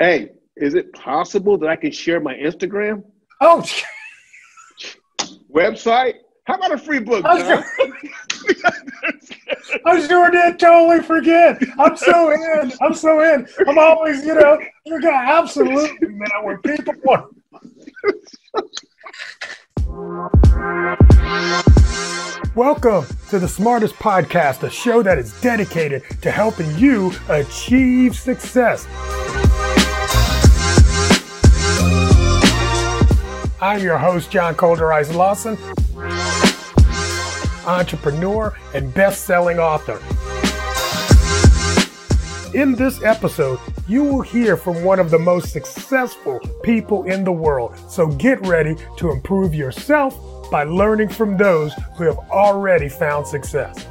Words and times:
Hey, 0.00 0.28
is 0.56 0.74
it 0.74 0.92
possible 0.92 1.58
that 1.58 1.68
I 1.68 1.74
can 1.74 1.90
share 1.90 2.20
my 2.20 2.32
Instagram 2.34 3.02
Oh, 3.40 3.64
website? 5.52 6.14
How 6.44 6.54
about 6.54 6.70
a 6.70 6.78
free 6.78 7.00
book, 7.00 7.24
I 7.24 7.40
John? 7.40 7.64
I 9.86 10.06
sure 10.06 10.30
did 10.30 10.60
totally 10.60 11.02
forget. 11.02 11.60
I'm 11.80 11.96
so 11.96 12.30
in. 12.30 12.72
I'm 12.80 12.94
so 12.94 13.20
in. 13.22 13.48
I'm 13.66 13.76
always, 13.76 14.24
you 14.24 14.34
know, 14.34 14.60
you're 14.86 15.00
gonna 15.00 15.16
absolutely 15.16 16.08
man 16.08 16.28
when 16.44 16.58
people 16.58 16.94
want. 17.02 17.34
Welcome 22.54 23.04
to 23.30 23.40
the 23.40 23.48
Smartest 23.48 23.96
Podcast, 23.96 24.62
a 24.62 24.70
show 24.70 25.02
that 25.02 25.18
is 25.18 25.38
dedicated 25.40 26.04
to 26.22 26.30
helping 26.30 26.72
you 26.78 27.10
achieve 27.28 28.14
success. 28.16 28.86
I'm 33.60 33.82
your 33.82 33.98
host, 33.98 34.30
John 34.30 34.54
ColderICE 34.54 35.16
Lawson, 35.16 35.58
entrepreneur 37.66 38.56
and 38.72 38.94
best 38.94 39.24
selling 39.24 39.58
author. 39.58 39.98
In 42.56 42.76
this 42.76 43.02
episode, 43.02 43.58
you 43.88 44.04
will 44.04 44.20
hear 44.20 44.56
from 44.56 44.84
one 44.84 45.00
of 45.00 45.10
the 45.10 45.18
most 45.18 45.52
successful 45.52 46.38
people 46.62 47.02
in 47.04 47.24
the 47.24 47.32
world. 47.32 47.74
So 47.90 48.06
get 48.06 48.46
ready 48.46 48.76
to 48.98 49.10
improve 49.10 49.56
yourself 49.56 50.16
by 50.52 50.62
learning 50.62 51.08
from 51.08 51.36
those 51.36 51.74
who 51.96 52.04
have 52.04 52.18
already 52.30 52.88
found 52.88 53.26
success. 53.26 53.84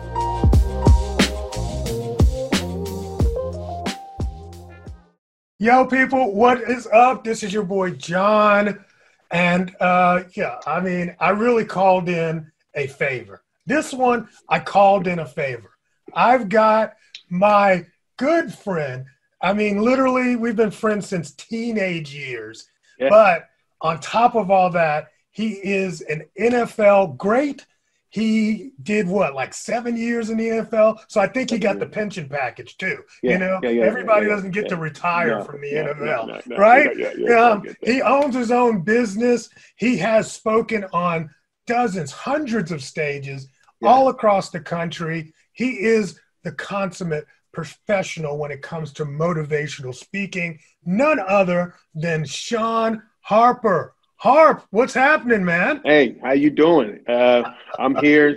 Yo, 5.59 5.85
people, 5.87 6.33
what 6.33 6.61
is 6.61 6.87
up? 6.93 7.25
This 7.25 7.43
is 7.43 7.51
your 7.51 7.63
boy 7.63 7.91
John. 7.91 8.85
And 9.31 9.75
uh, 9.79 10.23
yeah, 10.35 10.59
I 10.65 10.79
mean, 10.79 11.15
I 11.19 11.31
really 11.31 11.65
called 11.65 12.09
in 12.09 12.51
a 12.75 12.87
favor. 12.87 13.43
This 13.65 13.93
one, 13.93 14.29
I 14.47 14.59
called 14.59 15.07
in 15.07 15.19
a 15.19 15.25
favor. 15.25 15.71
I've 16.13 16.47
got 16.49 16.93
my 17.29 17.85
good 18.17 18.53
friend. 18.53 19.05
I 19.41 19.53
mean, 19.53 19.81
literally, 19.81 20.35
we've 20.35 20.55
been 20.55 20.71
friends 20.71 21.07
since 21.07 21.31
teenage 21.31 22.13
years. 22.13 22.69
Yeah. 22.97 23.09
But 23.09 23.49
on 23.81 23.99
top 23.99 24.35
of 24.35 24.49
all 24.49 24.69
that, 24.71 25.09
he 25.31 25.53
is 25.53 26.01
an 26.01 26.23
NFL 26.39 27.17
great. 27.17 27.65
He 28.09 28.71
did 28.81 29.07
what, 29.07 29.35
like 29.35 29.53
seven 29.53 29.97
years 29.97 30.29
in 30.29 30.37
the 30.37 30.47
NFL? 30.47 30.99
So 31.09 31.19
I 31.19 31.27
think 31.27 31.49
he 31.49 31.57
got 31.57 31.79
the 31.79 31.85
pension 31.85 32.29
package 32.29 32.77
too. 32.77 33.03
Yeah, 33.21 33.31
you 33.33 33.37
know, 33.39 33.59
yeah, 33.63 33.69
yeah, 33.69 33.83
everybody 33.83 34.27
doesn't 34.27 34.51
get 34.51 34.69
to 34.69 34.77
retire 34.77 35.39
No, 35.39 35.43
from 35.43 35.61
the 35.61 35.73
no, 35.73 35.93
NFL, 35.93 36.47
no, 36.47 36.57
right? 36.57 36.97
Yeah, 36.97 37.49
Um, 37.49 37.63
he 37.83 38.01
owns 38.01 38.35
his 38.35 38.51
own 38.51 38.81
business. 38.81 39.49
He 39.75 39.97
has 39.97 40.31
spoken 40.31 40.85
on 40.93 41.29
dozens, 41.65 42.11
hundreds 42.11 42.71
of 42.71 42.81
stages 42.81 43.49
all 43.83 44.09
across 44.09 44.49
the 44.49 44.61
country. 44.61 45.33
He 45.51 45.79
is 45.79 46.19
the 46.43 46.53
consummate 46.53 47.25
professional 47.51 48.37
when 48.37 48.51
it 48.51 48.61
comes 48.61 48.93
to 48.93 49.05
motivational 49.05 49.93
speaking, 49.93 50.59
none 50.85 51.19
other 51.19 51.75
than 51.93 52.23
Shawn 52.23 53.01
Harper. 53.21 53.95
Harp, 54.17 54.63
what's 54.71 54.95
happening, 54.95 55.45
man? 55.45 55.81
Hey, 55.85 56.17
how 56.23 56.31
you 56.31 56.49
doing? 56.49 57.01
Uh, 57.07 57.43
I'm 57.77 57.95
here 57.95 58.35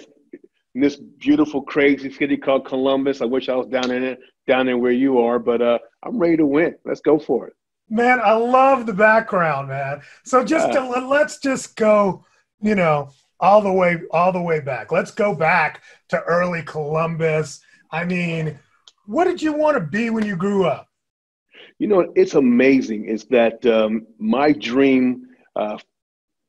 in 0.74 0.80
this 0.80 0.96
beautiful, 0.96 1.62
crazy 1.62 2.12
city 2.12 2.36
called 2.36 2.66
Columbus. 2.66 3.22
I 3.22 3.24
wish 3.24 3.48
I 3.48 3.54
was 3.56 3.66
down 3.66 3.90
in 3.90 4.02
it, 4.02 4.20
down 4.46 4.68
in 4.68 4.80
where 4.80 4.92
you 4.92 5.18
are, 5.20 5.38
but 5.38 5.62
uh, 5.62 5.78
I'm 6.02 6.18
ready 6.18 6.36
to 6.36 6.44
win. 6.44 6.74
Let's 6.84 7.00
go 7.00 7.18
for 7.18 7.46
it. 7.46 7.54
Man, 7.88 8.20
I 8.22 8.32
love 8.34 8.84
the 8.84 8.92
background, 8.92 9.68
man. 9.68 10.02
So 10.22 10.44
just 10.44 10.68
Yeah. 10.68 10.80
to, 10.80 11.06
let's 11.06 11.38
just 11.38 11.76
go, 11.76 12.24
you 12.60 12.74
know, 12.74 13.10
all 13.40 13.62
the 13.62 13.72
way 13.72 14.02
all 14.10 14.32
the 14.32 14.42
way 14.42 14.60
back. 14.60 14.92
Let's 14.92 15.10
go 15.10 15.34
back 15.34 15.82
to 16.10 16.20
early 16.24 16.62
Columbus. 16.62 17.62
I 17.90 18.04
mean, 18.04 18.58
what 19.06 19.24
did 19.24 19.40
you 19.40 19.54
want 19.54 19.78
to 19.78 19.80
be 19.80 20.10
when 20.10 20.26
you 20.26 20.36
grew 20.36 20.66
up? 20.66 20.88
You 21.78 21.88
know, 21.88 22.12
it's 22.14 22.34
amazing. 22.34 23.06
Is 23.06 23.24
that 23.30 23.64
um, 23.64 24.06
my 24.18 24.52
dream? 24.52 25.26
Uh, 25.60 25.78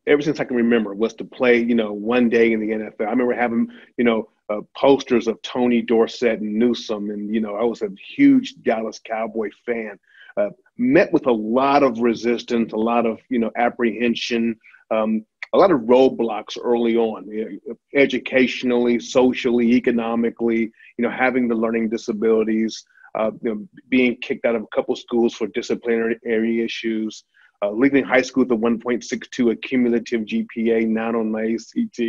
ever 0.07 0.21
since 0.21 0.39
I 0.39 0.45
can 0.45 0.55
remember, 0.55 0.95
was 0.95 1.13
to 1.15 1.25
play. 1.25 1.59
You 1.59 1.75
know, 1.75 1.93
one 1.93 2.29
day 2.29 2.53
in 2.53 2.59
the 2.59 2.69
NFL. 2.69 3.07
I 3.07 3.11
remember 3.11 3.33
having 3.33 3.67
you 3.97 4.05
know 4.05 4.29
uh, 4.49 4.61
posters 4.75 5.27
of 5.27 5.41
Tony 5.41 5.81
Dorsett 5.81 6.39
and 6.39 6.55
Newsom, 6.55 7.09
and 7.09 7.33
you 7.33 7.41
know, 7.41 7.55
I 7.55 7.63
was 7.63 7.81
a 7.81 7.89
huge 8.15 8.55
Dallas 8.63 8.99
Cowboy 9.03 9.49
fan. 9.65 9.99
Uh, 10.37 10.49
met 10.77 11.11
with 11.11 11.27
a 11.27 11.31
lot 11.31 11.83
of 11.83 11.99
resistance, 11.99 12.71
a 12.71 12.77
lot 12.77 13.05
of 13.05 13.19
you 13.29 13.39
know 13.39 13.51
apprehension, 13.57 14.55
um, 14.89 15.25
a 15.53 15.57
lot 15.57 15.71
of 15.71 15.81
roadblocks 15.81 16.57
early 16.61 16.95
on, 16.95 17.27
you 17.27 17.59
know, 17.67 17.75
educationally, 17.93 18.97
socially, 18.97 19.73
economically. 19.73 20.71
You 20.97 21.03
know, 21.03 21.11
having 21.11 21.49
the 21.49 21.55
learning 21.55 21.89
disabilities, 21.89 22.83
uh, 23.15 23.31
you 23.41 23.55
know, 23.55 23.67
being 23.89 24.15
kicked 24.21 24.45
out 24.45 24.55
of 24.55 24.63
a 24.63 24.75
couple 24.75 24.95
schools 24.95 25.33
for 25.33 25.47
disciplinary 25.47 26.63
issues, 26.63 27.25
uh, 27.61 27.71
leaving 27.71 28.03
high 28.03 28.21
school 28.21 28.43
with 28.43 28.51
a 28.51 28.55
1.62 28.55 29.51
accumulative 29.51 30.21
GPA, 30.21 30.87
not 30.87 31.15
on 31.15 31.31
my 31.31 31.43
ACT. 31.43 32.01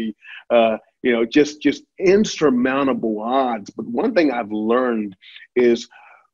Uh, 0.51 0.79
you 1.03 1.13
know, 1.13 1.25
just 1.25 1.61
just 1.61 1.85
insurmountable 1.99 3.21
odds. 3.21 3.71
But 3.71 3.87
one 3.87 4.15
thing 4.15 4.31
I've 4.31 4.53
learned 4.53 5.17
is 5.57 5.89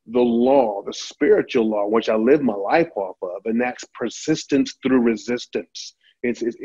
the 0.07 0.19
law, 0.19 0.81
the 0.85 0.93
spiritual 0.93 1.69
law, 1.69 1.87
which 1.87 2.09
I 2.09 2.15
live 2.15 2.41
my 2.41 2.55
life 2.55 2.89
off 2.95 3.17
of, 3.21 3.41
and 3.45 3.59
that's 3.59 3.83
persistence 3.93 4.75
through 4.81 5.01
resistance. 5.01 5.95
It's, 6.23 6.41
it, 6.41 6.55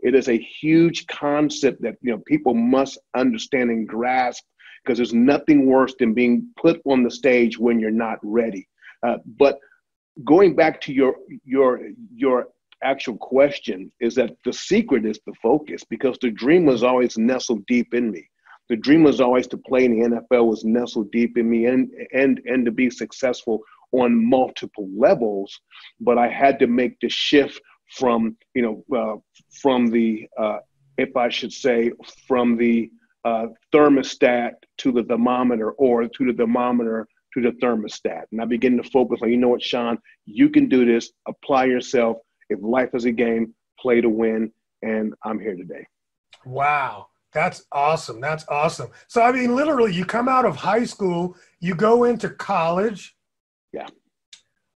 it 0.00 0.14
is 0.14 0.28
a 0.28 0.38
huge 0.38 1.06
concept 1.06 1.82
that 1.82 1.96
you 2.02 2.12
know 2.12 2.22
people 2.26 2.54
must 2.54 2.98
understand 3.14 3.70
and 3.70 3.86
grasp 3.86 4.44
because 4.84 4.98
there's 4.98 5.14
nothing 5.14 5.66
worse 5.66 5.94
than 5.98 6.12
being 6.12 6.48
put 6.60 6.80
on 6.84 7.04
the 7.04 7.10
stage 7.10 7.58
when 7.58 7.78
you're 7.78 7.90
not 7.90 8.18
ready. 8.22 8.68
Uh, 9.02 9.18
but 9.38 9.58
going 10.24 10.54
back 10.54 10.80
to 10.82 10.92
your 10.92 11.16
your 11.44 11.80
your 12.14 12.48
actual 12.82 13.16
question 13.16 13.90
is 14.00 14.14
that 14.16 14.36
the 14.44 14.52
secret 14.52 15.06
is 15.06 15.20
the 15.26 15.32
focus 15.42 15.84
because 15.88 16.18
the 16.20 16.30
dream 16.30 16.66
was 16.66 16.82
always 16.82 17.16
nestled 17.16 17.64
deep 17.66 17.94
in 17.94 18.10
me. 18.10 18.28
The 18.68 18.76
dream 18.76 19.02
was 19.04 19.20
always 19.20 19.46
to 19.48 19.56
play 19.56 19.84
in 19.84 19.98
the 19.98 20.08
NFL 20.08 20.46
was 20.46 20.64
nestled 20.64 21.10
deep 21.12 21.36
in 21.38 21.48
me 21.48 21.66
and 21.66 21.90
and 22.12 22.40
and 22.46 22.64
to 22.64 22.70
be 22.70 22.90
successful 22.90 23.60
on 23.92 24.28
multiple 24.28 24.88
levels 24.96 25.60
but 26.00 26.16
I 26.16 26.28
had 26.28 26.58
to 26.60 26.66
make 26.66 26.98
the 27.00 27.08
shift 27.08 27.60
from 27.90 28.36
you 28.54 28.62
know 28.62 28.98
uh, 28.98 29.16
from 29.60 29.86
the 29.88 30.26
uh, 30.38 30.58
if 30.96 31.16
I 31.16 31.28
should 31.28 31.52
say 31.52 31.92
from 32.26 32.56
the 32.56 32.90
uh, 33.24 33.46
thermostat 33.72 34.52
to 34.78 34.92
the 34.92 35.04
thermometer 35.04 35.72
or 35.72 36.08
to 36.08 36.26
the 36.26 36.32
thermometer 36.32 37.06
to 37.34 37.42
the 37.42 37.50
thermostat 37.62 38.24
and 38.32 38.40
I 38.40 38.44
begin 38.44 38.76
to 38.82 38.90
focus 38.90 39.20
on 39.22 39.30
you 39.30 39.36
know 39.36 39.48
what 39.48 39.62
Shawn 39.62 39.98
you 40.26 40.48
can 40.50 40.68
do 40.68 40.84
this 40.84 41.10
apply 41.26 41.64
yourself 41.64 42.18
if 42.48 42.58
life 42.62 42.90
is 42.94 43.04
a 43.04 43.12
game 43.12 43.54
play 43.78 44.00
to 44.00 44.08
win 44.08 44.52
and 44.82 45.14
I'm 45.24 45.40
here 45.40 45.56
today 45.56 45.86
Wow. 46.44 47.08
That's 47.32 47.64
awesome. 47.72 48.20
That's 48.20 48.44
awesome. 48.48 48.90
So 49.08 49.22
I 49.22 49.32
mean 49.32 49.54
literally 49.54 49.94
you 49.94 50.04
come 50.04 50.28
out 50.28 50.44
of 50.44 50.56
high 50.56 50.84
school, 50.84 51.36
you 51.60 51.74
go 51.74 52.04
into 52.04 52.28
college. 52.28 53.16
Yeah. 53.72 53.88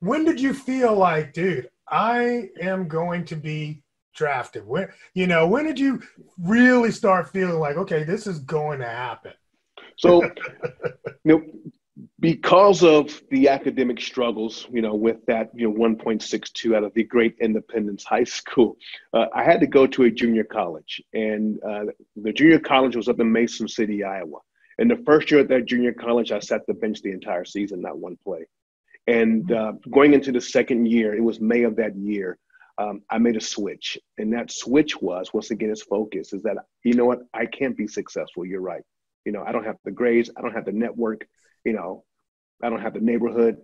When 0.01 0.25
did 0.25 0.41
you 0.41 0.55
feel 0.55 0.95
like, 0.95 1.33
dude, 1.33 1.69
I 1.89 2.51
am 2.61 2.89
going 2.89 3.25
to 3.27 3.37
be 3.37 3.83
drafted? 4.15 4.67
When 4.67 4.89
you 5.15 5.27
know, 5.27 5.47
when 5.47 5.67
did 5.67 5.79
you 5.79 6.03
really 6.39 6.91
start 6.91 7.31
feeling 7.31 7.59
like, 7.59 7.77
okay, 7.77 8.05
this 8.05 8.27
is 8.27 8.39
going 8.39 8.79
to 8.81 8.89
happen? 8.89 9.33
So, 9.99 10.23
you 11.25 11.25
know, 11.25 11.43
because 12.21 12.83
of 12.83 13.23
the 13.31 13.49
academic 13.49 14.01
struggles, 14.01 14.67
you 14.71 14.83
know, 14.83 14.95
with 14.95 15.25
that, 15.27 15.51
you 15.55 15.69
know, 15.69 15.75
1.62 15.75 16.77
out 16.77 16.85
of 16.85 16.93
the 16.95 17.05
great 17.05 17.37
Independence 17.41 18.05
High 18.05 18.25
School, 18.25 18.77
uh, 19.15 19.27
I 19.35 19.43
had 19.43 19.61
to 19.61 19.67
go 19.67 19.87
to 19.87 20.05
a 20.05 20.11
junior 20.11 20.45
college, 20.45 21.01
and 21.15 21.59
uh, 21.65 21.87
the 22.17 22.33
junior 22.33 22.59
college 22.59 22.97
was 22.97 23.09
up 23.09 23.21
in 23.21 23.33
Mason 23.33 23.67
City, 23.67 24.05
Iowa. 24.05 24.39
And 24.79 24.91
the 24.91 25.03
first 25.07 25.31
year 25.31 25.41
at 25.41 25.49
that 25.49 25.65
junior 25.65 25.93
college, 25.93 26.33
I 26.33 26.39
sat 26.39 26.67
the 26.67 26.75
bench 26.75 27.01
the 27.01 27.13
entire 27.13 27.47
season, 27.47 27.81
not 27.81 27.99
one 27.99 28.19
play. 28.23 28.47
And 29.07 29.51
uh, 29.51 29.73
going 29.91 30.13
into 30.13 30.33
the 30.33 30.41
second 30.41 30.87
year, 30.87 31.15
it 31.15 31.23
was 31.23 31.41
May 31.41 31.63
of 31.63 31.77
that 31.77 31.97
year. 31.97 32.39
Um, 32.79 33.01
I 33.09 33.17
made 33.17 33.37
a 33.37 33.41
switch, 33.41 33.97
and 34.19 34.31
that 34.35 34.51
switch 34.51 35.01
was 35.01 35.33
once 35.33 35.51
again, 35.51 35.71
its 35.71 35.83
focus 35.83 36.35
is 36.35 36.43
that 36.43 36.59
you 36.85 36.93
know 36.93 37.07
what, 37.07 37.21
I 37.33 37.47
can't 37.47 37.75
be 37.75 37.87
successful. 37.87 38.45
You're 38.45 38.61
right. 38.61 38.83
You 39.27 39.33
know, 39.33 39.43
I 39.45 39.51
don't 39.51 39.65
have 39.65 39.77
the 39.85 39.91
grades, 39.91 40.31
I 40.37 40.41
don't 40.41 40.55
have 40.55 40.65
the 40.65 40.73
network, 40.73 41.27
you 41.65 41.73
know, 41.73 42.05
I 42.63 42.71
don't 42.71 42.81
have 42.81 42.95
the 42.95 43.01
neighborhood, 43.01 43.57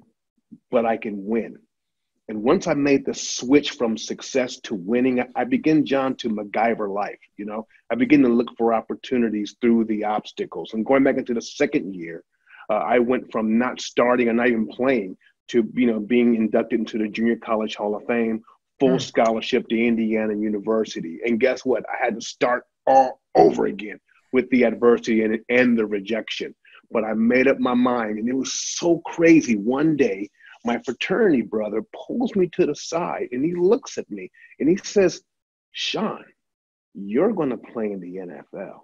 but 0.70 0.84
I 0.84 0.96
can 0.96 1.24
win. 1.24 1.56
And 2.28 2.42
once 2.42 2.66
I 2.66 2.74
made 2.74 3.06
the 3.06 3.14
switch 3.14 3.72
from 3.72 3.96
success 3.96 4.58
to 4.64 4.74
winning, 4.74 5.24
I 5.36 5.44
begin, 5.44 5.86
John, 5.86 6.16
to 6.16 6.30
MacGyver 6.30 6.92
life. 6.92 7.18
You 7.36 7.44
know, 7.44 7.66
I 7.90 7.94
begin 7.94 8.22
to 8.22 8.28
look 8.28 8.56
for 8.58 8.74
opportunities 8.74 9.56
through 9.60 9.84
the 9.84 10.04
obstacles. 10.04 10.72
And 10.72 10.84
going 10.84 11.04
back 11.04 11.16
into 11.16 11.34
the 11.34 11.42
second 11.42 11.94
year, 11.94 12.24
uh, 12.68 12.74
I 12.74 12.98
went 12.98 13.30
from 13.30 13.58
not 13.58 13.80
starting 13.80 14.28
and 14.28 14.38
not 14.38 14.48
even 14.48 14.66
playing 14.66 15.16
to 15.48 15.68
you 15.74 15.86
know 15.86 16.00
being 16.00 16.34
inducted 16.34 16.80
into 16.80 16.98
the 16.98 17.08
Junior 17.08 17.36
College 17.36 17.76
Hall 17.76 17.94
of 17.94 18.06
Fame, 18.06 18.42
full 18.80 18.96
mm. 18.96 19.00
scholarship 19.00 19.68
to 19.68 19.76
Indiana 19.76 20.34
University. 20.34 21.20
And 21.24 21.38
guess 21.38 21.64
what? 21.64 21.84
I 21.88 22.04
had 22.04 22.14
to 22.14 22.20
start 22.20 22.64
all 22.86 23.20
over 23.34 23.66
again 23.66 24.00
with 24.32 24.48
the 24.50 24.64
adversity 24.64 25.22
and, 25.22 25.38
and 25.48 25.78
the 25.78 25.86
rejection. 25.86 26.54
But 26.90 27.04
I 27.04 27.14
made 27.14 27.48
up 27.48 27.58
my 27.58 27.74
mind, 27.74 28.18
and 28.18 28.28
it 28.28 28.36
was 28.36 28.52
so 28.52 29.00
crazy. 29.06 29.56
One 29.56 29.96
day, 29.96 30.28
my 30.64 30.78
fraternity 30.84 31.42
brother 31.42 31.82
pulls 32.06 32.34
me 32.36 32.48
to 32.52 32.66
the 32.66 32.74
side 32.74 33.28
and 33.32 33.44
he 33.44 33.54
looks 33.54 33.98
at 33.98 34.08
me 34.10 34.30
and 34.60 34.68
he 34.68 34.76
says, 34.76 35.22
Shawn, 35.72 36.24
you're 36.94 37.32
going 37.32 37.50
to 37.50 37.56
play 37.56 37.90
in 37.90 38.00
the 38.00 38.16
NFL. 38.16 38.80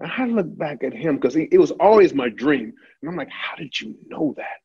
And 0.00 0.10
I 0.16 0.26
look 0.26 0.56
back 0.56 0.82
at 0.84 0.92
him 0.92 1.16
because 1.16 1.36
it 1.36 1.58
was 1.58 1.72
always 1.72 2.14
my 2.14 2.28
dream. 2.28 2.72
And 3.02 3.10
I'm 3.10 3.16
like, 3.16 3.30
how 3.30 3.56
did 3.56 3.78
you 3.80 3.96
know 4.06 4.34
that? 4.36 4.58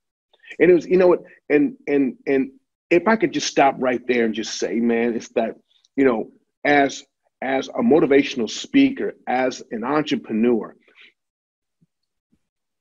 And 0.59 0.69
it 0.69 0.73
was, 0.73 0.85
you 0.85 0.97
know 0.97 1.07
what, 1.07 1.23
and 1.49 1.75
and 1.87 2.15
and 2.27 2.51
if 2.91 3.07
I 3.07 3.15
could 3.15 3.31
just 3.31 3.47
stop 3.47 3.75
right 3.79 4.01
there 4.07 4.25
and 4.25 4.35
just 4.35 4.59
say, 4.59 4.75
man, 4.75 5.15
it's 5.15 5.29
that, 5.29 5.55
you 5.95 6.05
know, 6.05 6.31
as 6.63 7.03
as 7.43 7.67
a 7.67 7.81
motivational 7.81 8.49
speaker, 8.49 9.15
as 9.27 9.61
an 9.71 9.83
entrepreneur, 9.83 10.75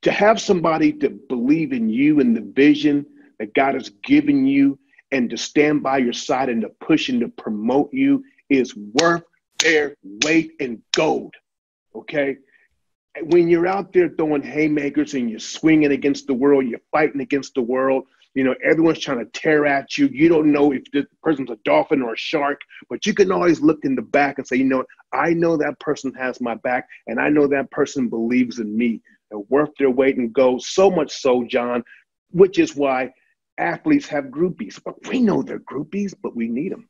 to 0.03 0.13
have 0.13 0.41
somebody 0.41 0.93
to 0.93 1.11
believe 1.11 1.73
in 1.73 1.89
you 1.89 2.21
and 2.21 2.37
the 2.37 2.41
vision 2.41 3.05
that 3.41 3.55
God 3.55 3.75
has 3.75 3.91
given 4.05 4.47
you 4.47 4.79
and 5.11 5.29
to 5.31 5.37
stand 5.37 5.83
by 5.83 5.99
your 5.99 6.13
side 6.13 6.49
and 6.49 6.63
to 6.63 6.69
push 6.69 7.09
and 7.09 7.21
to 7.21 7.29
promote 7.29 7.93
you 7.93 8.25
is 8.49 8.75
worth 8.77 9.25
their 9.59 9.97
weight 10.25 10.53
in 10.61 10.81
gold. 10.95 11.35
Okay. 11.95 12.37
When 13.25 13.49
you're 13.49 13.67
out 13.67 13.93
there 13.93 14.09
throwing 14.09 14.43
haymakers 14.43 15.15
and 15.15 15.29
you're 15.29 15.41
swinging 15.41 15.93
against 15.93 16.27
the 16.29 16.35
world, 16.35 16.67
you're 16.67 16.81
fighting 16.93 17.21
against 17.21 17.55
the 17.55 17.63
world, 17.63 18.07
you 18.35 18.45
know, 18.45 18.55
everyone's 18.65 18.99
trying 18.99 19.19
to 19.19 19.31
tear 19.33 19.67
at 19.67 19.99
you. 19.99 20.07
You 20.07 20.29
don't 20.29 20.53
know 20.53 20.73
if 20.73 20.83
the 20.93 21.07
person's 21.23 21.51
a 21.51 21.59
dolphin 21.65 22.03
or 22.03 22.15
a 22.15 22.17
shark, 22.19 22.61
but 22.89 23.05
you 23.05 23.15
can 23.15 23.31
always 23.31 23.61
look 23.61 23.81
in 23.85 23.95
the 23.95 24.03
back 24.03 24.39
and 24.39 24.47
say, 24.47 24.57
you 24.57 24.65
know, 24.65 24.85
I 25.13 25.31
know 25.35 25.57
that 25.59 25.79
person 25.81 26.15
has 26.15 26.41
my 26.41 26.55
back 26.57 26.89
and 27.07 27.21
I 27.21 27.29
know 27.29 27.47
that 27.49 27.71
person 27.71 28.09
believes 28.09 28.59
in 28.59 28.77
me. 28.77 29.03
They're 29.31 29.39
worth 29.39 29.71
their 29.79 29.91
weight 29.91 30.17
in 30.17 30.33
gold. 30.33 30.63
So 30.63 30.91
much 30.91 31.13
so, 31.13 31.45
John, 31.45 31.85
which 32.31 32.59
is 32.59 32.75
why 32.75 33.13
athletes 33.59 34.09
have 34.09 34.25
groupies. 34.25 34.81
But 34.83 34.95
we 35.09 35.21
know 35.21 35.43
they're 35.43 35.61
groupies, 35.61 36.15
but 36.21 36.35
we 36.35 36.49
need 36.49 36.73
them. 36.73 36.89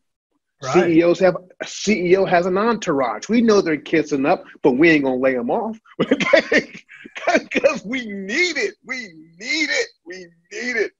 Right. 0.62 0.92
CEOs 0.92 1.18
have 1.18 1.34
a 1.34 1.64
CEO 1.64 2.28
has 2.28 2.46
an 2.46 2.56
entourage. 2.56 3.28
We 3.28 3.42
know 3.42 3.60
they're 3.60 3.76
kissing 3.78 4.26
up, 4.26 4.44
but 4.62 4.72
we 4.72 4.90
ain't 4.90 5.02
gonna 5.02 5.16
lay 5.16 5.34
them 5.34 5.50
off 5.50 5.76
because 5.98 7.84
we 7.84 8.06
need 8.06 8.56
it. 8.56 8.74
We 8.84 9.08
need 9.38 9.70
it. 9.70 9.88
We 10.06 10.18
need 10.52 10.76
it. 10.76 10.92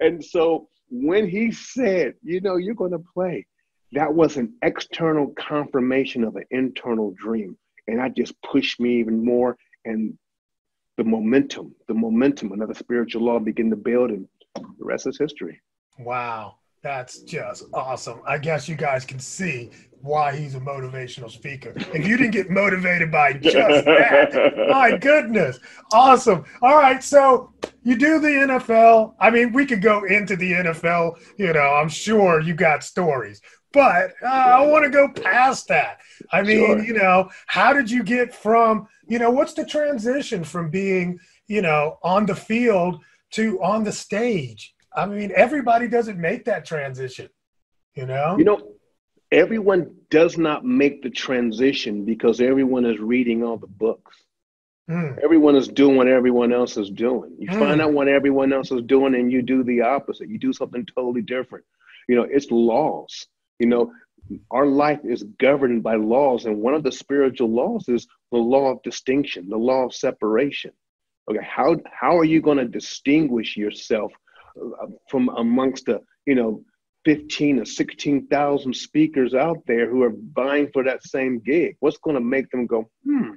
And 0.00 0.24
so 0.24 0.68
when 0.90 1.28
he 1.28 1.52
said, 1.52 2.14
you 2.22 2.40
know, 2.40 2.56
you're 2.56 2.74
gonna 2.74 2.98
play, 3.14 3.46
that 3.92 4.12
was 4.12 4.36
an 4.36 4.54
external 4.62 5.28
confirmation 5.38 6.24
of 6.24 6.36
an 6.36 6.44
internal 6.50 7.14
dream, 7.16 7.56
and 7.86 7.98
that 7.98 8.16
just 8.16 8.34
pushed 8.42 8.80
me 8.80 8.98
even 9.00 9.24
more. 9.24 9.56
And 9.84 10.16
the 10.96 11.04
momentum, 11.04 11.74
the 11.88 11.94
momentum, 11.94 12.52
another 12.52 12.74
spiritual 12.74 13.22
law 13.22 13.38
began 13.38 13.70
to 13.70 13.76
build, 13.76 14.10
and 14.10 14.26
the 14.54 14.84
rest 14.84 15.06
is 15.06 15.18
history. 15.18 15.60
Wow. 15.98 16.56
That's 16.82 17.20
just 17.20 17.64
awesome. 17.74 18.22
I 18.26 18.38
guess 18.38 18.68
you 18.68 18.74
guys 18.74 19.04
can 19.04 19.18
see 19.18 19.70
why 20.00 20.34
he's 20.34 20.54
a 20.54 20.60
motivational 20.60 21.30
speaker. 21.30 21.74
If 21.76 22.06
you 22.06 22.16
didn't 22.16 22.30
get 22.32 22.48
motivated 22.48 23.12
by 23.12 23.34
just 23.34 23.52
that, 23.84 24.68
my 24.70 24.96
goodness. 24.96 25.58
Awesome. 25.92 26.44
All 26.62 26.76
right. 26.76 27.02
So 27.02 27.52
you 27.82 27.96
do 27.96 28.18
the 28.18 28.28
NFL. 28.28 29.14
I 29.20 29.30
mean, 29.30 29.52
we 29.52 29.66
could 29.66 29.82
go 29.82 30.04
into 30.04 30.36
the 30.36 30.52
NFL. 30.52 31.20
You 31.36 31.52
know, 31.52 31.74
I'm 31.74 31.90
sure 31.90 32.40
you 32.40 32.54
got 32.54 32.82
stories, 32.82 33.42
but 33.72 34.12
uh, 34.22 34.26
I 34.26 34.66
want 34.66 34.84
to 34.84 34.90
go 34.90 35.08
past 35.08 35.68
that. 35.68 36.00
I 36.32 36.42
mean, 36.42 36.66
sure. 36.66 36.82
you 36.82 36.94
know, 36.94 37.28
how 37.46 37.74
did 37.74 37.90
you 37.90 38.02
get 38.02 38.34
from, 38.34 38.88
you 39.06 39.18
know, 39.18 39.30
what's 39.30 39.52
the 39.52 39.66
transition 39.66 40.44
from 40.44 40.70
being, 40.70 41.18
you 41.46 41.60
know, 41.60 41.98
on 42.02 42.24
the 42.24 42.34
field 42.34 43.02
to 43.32 43.62
on 43.62 43.84
the 43.84 43.92
stage? 43.92 44.74
I 44.92 45.06
mean, 45.06 45.32
everybody 45.34 45.88
doesn't 45.88 46.18
make 46.18 46.44
that 46.46 46.64
transition, 46.64 47.28
you 47.94 48.06
know? 48.06 48.36
You 48.38 48.44
know, 48.44 48.72
everyone 49.30 49.94
does 50.10 50.36
not 50.36 50.64
make 50.64 51.02
the 51.02 51.10
transition 51.10 52.04
because 52.04 52.40
everyone 52.40 52.84
is 52.84 52.98
reading 52.98 53.44
all 53.44 53.56
the 53.56 53.66
books. 53.66 54.16
Mm. 54.90 55.18
Everyone 55.22 55.54
is 55.54 55.68
doing 55.68 55.96
what 55.96 56.08
everyone 56.08 56.52
else 56.52 56.76
is 56.76 56.90
doing. 56.90 57.36
You 57.38 57.48
mm. 57.50 57.58
find 57.58 57.80
out 57.80 57.92
what 57.92 58.08
everyone 58.08 58.52
else 58.52 58.72
is 58.72 58.82
doing 58.82 59.14
and 59.14 59.30
you 59.30 59.42
do 59.42 59.62
the 59.62 59.82
opposite. 59.82 60.28
You 60.28 60.38
do 60.38 60.52
something 60.52 60.84
totally 60.94 61.22
different. 61.22 61.64
You 62.08 62.16
know, 62.16 62.26
it's 62.28 62.50
laws. 62.50 63.26
You 63.60 63.66
know, 63.66 63.92
our 64.50 64.66
life 64.66 65.00
is 65.04 65.22
governed 65.38 65.84
by 65.84 65.94
laws. 65.94 66.46
And 66.46 66.58
one 66.58 66.74
of 66.74 66.82
the 66.82 66.90
spiritual 66.90 67.50
laws 67.50 67.88
is 67.88 68.08
the 68.32 68.38
law 68.38 68.72
of 68.72 68.82
distinction, 68.82 69.48
the 69.48 69.56
law 69.56 69.84
of 69.84 69.94
separation. 69.94 70.72
Okay, 71.30 71.44
how, 71.44 71.76
how 71.92 72.18
are 72.18 72.24
you 72.24 72.40
going 72.40 72.58
to 72.58 72.64
distinguish 72.64 73.56
yourself 73.56 74.12
from 75.08 75.28
amongst 75.36 75.86
the 75.86 76.00
you 76.26 76.34
know 76.34 76.62
15 77.04 77.60
or 77.60 77.64
16,000 77.64 78.76
speakers 78.76 79.34
out 79.34 79.58
there 79.66 79.88
who 79.88 80.02
are 80.02 80.12
vying 80.32 80.68
for 80.72 80.84
that 80.84 81.02
same 81.02 81.40
gig? 81.40 81.76
What's 81.80 81.96
going 81.96 82.14
to 82.14 82.20
make 82.20 82.50
them 82.50 82.66
go, 82.66 82.90
hmm? 83.04 83.30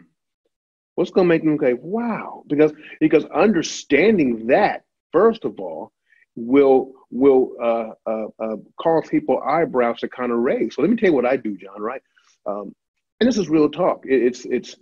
What's 0.95 1.11
going 1.11 1.25
to 1.25 1.29
make 1.29 1.43
them 1.43 1.57
go, 1.57 1.75
wow? 1.81 2.43
Because 2.47 2.73
because 2.99 3.25
understanding 3.25 4.47
that 4.47 4.83
first 5.11 5.45
of 5.45 5.59
all 5.59 5.91
will 6.35 6.91
will 7.09 7.51
uh, 7.61 7.91
uh, 8.05 8.25
uh, 8.39 8.55
cause 8.81 9.07
people 9.09 9.41
eyebrows 9.41 9.99
to 9.99 10.09
kind 10.09 10.31
of 10.31 10.39
raise. 10.39 10.75
So 10.75 10.81
let 10.81 10.91
me 10.91 10.97
tell 10.97 11.09
you 11.09 11.15
what 11.15 11.25
I 11.25 11.37
do, 11.37 11.57
John. 11.57 11.81
Right, 11.81 12.01
um, 12.45 12.75
and 13.19 13.27
this 13.27 13.37
is 13.37 13.49
real 13.49 13.69
talk. 13.69 14.05
It, 14.05 14.21
it's 14.21 14.45
it's 14.45 14.75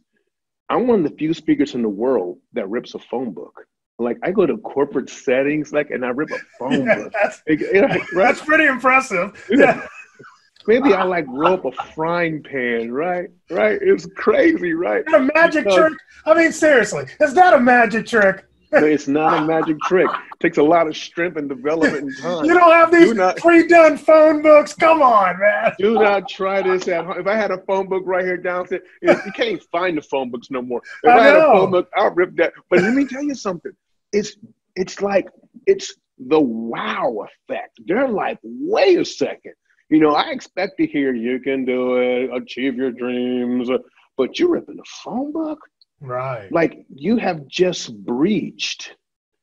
I'm 0.69 0.87
one 0.87 1.05
of 1.05 1.11
the 1.11 1.17
few 1.17 1.33
speakers 1.33 1.75
in 1.75 1.81
the 1.81 1.89
world 1.89 2.39
that 2.53 2.69
rips 2.69 2.95
a 2.95 2.99
phone 2.99 3.31
book. 3.31 3.65
Like 4.01 4.17
I 4.23 4.31
go 4.31 4.45
to 4.45 4.57
corporate 4.57 5.09
settings, 5.09 5.71
like, 5.71 5.91
and 5.91 6.05
I 6.05 6.09
rip 6.09 6.29
a 6.31 6.37
phone 6.59 6.85
yeah, 6.85 6.95
book. 6.95 7.13
That's, 7.13 7.41
right? 7.47 8.01
that's 8.13 8.41
pretty 8.41 8.65
impressive. 8.65 9.45
Yeah. 9.49 9.87
Maybe 10.67 10.93
I 10.93 11.03
like 11.03 11.25
roll 11.27 11.53
up 11.53 11.65
a 11.65 11.71
frying 11.71 12.43
pan, 12.43 12.91
right? 12.91 13.29
Right? 13.49 13.79
It's 13.81 14.05
crazy, 14.15 14.73
right? 14.73 15.03
a 15.13 15.19
magic 15.33 15.63
because, 15.63 15.75
trick? 15.75 15.93
I 16.25 16.35
mean, 16.35 16.51
seriously, 16.51 17.05
is 17.19 17.33
that 17.33 17.55
a 17.55 17.59
magic 17.59 18.05
trick? 18.05 18.45
it's 18.73 19.07
not 19.07 19.43
a 19.43 19.45
magic 19.45 19.77
trick. 19.81 20.07
It 20.09 20.39
takes 20.39 20.57
a 20.57 20.63
lot 20.63 20.87
of 20.87 20.95
strength 20.95 21.35
and 21.35 21.49
development 21.49 22.03
and 22.03 22.17
time. 22.19 22.45
You 22.45 22.53
don't 22.53 22.71
have 22.71 22.89
these 22.89 23.09
do 23.09 23.13
not, 23.15 23.35
pre-done 23.35 23.97
phone 23.97 24.41
books. 24.41 24.73
Come 24.73 25.01
on, 25.01 25.39
man. 25.39 25.73
Do 25.77 25.95
not 25.95 26.29
try 26.29 26.61
this 26.61 26.87
at 26.87 27.05
home. 27.05 27.19
If 27.19 27.27
I 27.27 27.35
had 27.35 27.51
a 27.51 27.57
phone 27.65 27.89
book 27.89 28.03
right 28.05 28.23
here 28.23 28.37
downstairs, 28.37 28.83
you 29.01 29.31
can't 29.35 29.61
find 29.71 29.97
the 29.97 30.01
phone 30.01 30.29
books 30.29 30.49
no 30.51 30.61
more. 30.61 30.81
If 31.03 31.09
I, 31.09 31.19
I 31.19 31.23
had 31.23 31.35
a 31.35 31.41
phone 31.41 31.71
book, 31.71 31.89
I'll 31.97 32.11
rip 32.11 32.35
that. 32.37 32.53
But 32.69 32.79
let 32.79 32.93
me 32.93 33.05
tell 33.05 33.23
you 33.23 33.35
something 33.35 33.73
it's 34.13 34.35
it's 34.75 35.01
like 35.01 35.29
it's 35.65 35.95
the 36.27 36.39
wow 36.39 37.25
effect. 37.25 37.79
They're 37.85 38.07
like, 38.07 38.39
wait 38.43 38.99
a 38.99 39.05
second. 39.05 39.53
You 39.89 39.99
know, 39.99 40.13
I 40.13 40.29
expect 40.29 40.77
to 40.77 40.87
hear 40.87 41.13
you 41.13 41.39
can 41.39 41.65
do 41.65 41.97
it, 41.97 42.29
achieve 42.33 42.75
your 42.75 42.91
dreams, 42.91 43.69
uh, 43.69 43.79
but 44.17 44.39
you're 44.39 44.51
ripping 44.51 44.77
the 44.77 44.85
phone 45.03 45.31
book? 45.31 45.59
Right. 45.99 46.51
Like 46.51 46.85
you 46.93 47.17
have 47.17 47.45
just 47.47 47.95
breached, 48.05 48.95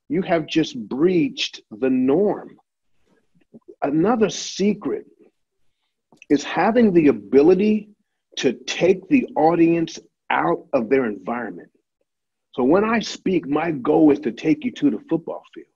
you 0.09 0.23
have 0.23 0.47
just 0.47 0.79
breached 0.89 1.61
the 1.71 1.91
norm. 1.91 2.57
Another 3.83 4.31
secret 4.31 5.05
is 6.31 6.43
having 6.43 6.93
the 6.93 7.09
ability 7.09 7.91
to 8.39 8.53
take 8.67 9.07
the 9.09 9.27
audience 9.37 9.99
out 10.31 10.67
of 10.73 10.89
their 10.89 11.07
environment. 11.07 11.71
So 12.59 12.65
when 12.65 12.83
I 12.83 12.99
speak, 12.99 13.47
my 13.47 13.71
goal 13.71 14.11
is 14.11 14.19
to 14.21 14.33
take 14.33 14.65
you 14.65 14.73
to 14.73 14.91
the 14.91 14.99
football 15.09 15.45
field. 15.55 15.69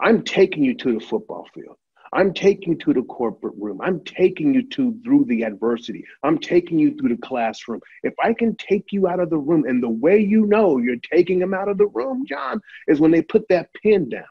I'm 0.00 0.24
taking 0.24 0.64
you 0.64 0.74
to 0.74 0.94
the 0.94 1.06
football 1.06 1.46
field. 1.54 1.76
I'm 2.12 2.34
taking 2.34 2.72
you 2.72 2.78
to 2.80 2.94
the 2.94 3.04
corporate 3.04 3.54
room. 3.56 3.80
I'm 3.80 4.00
taking 4.00 4.52
you 4.52 4.68
to 4.70 4.98
through 5.04 5.26
the 5.26 5.44
adversity. 5.44 6.04
I'm 6.24 6.38
taking 6.38 6.76
you 6.76 6.96
through 6.96 7.10
the 7.10 7.22
classroom. 7.22 7.78
If 8.02 8.14
I 8.20 8.32
can 8.32 8.56
take 8.56 8.90
you 8.90 9.06
out 9.06 9.20
of 9.20 9.30
the 9.30 9.38
room, 9.38 9.64
and 9.68 9.80
the 9.80 9.88
way 9.88 10.18
you 10.18 10.44
know 10.46 10.78
you're 10.78 10.96
taking 10.96 11.38
them 11.38 11.54
out 11.54 11.68
of 11.68 11.78
the 11.78 11.86
room, 11.86 12.26
John, 12.26 12.60
is 12.88 12.98
when 12.98 13.12
they 13.12 13.22
put 13.22 13.46
that 13.50 13.68
pen 13.80 14.08
down. 14.08 14.24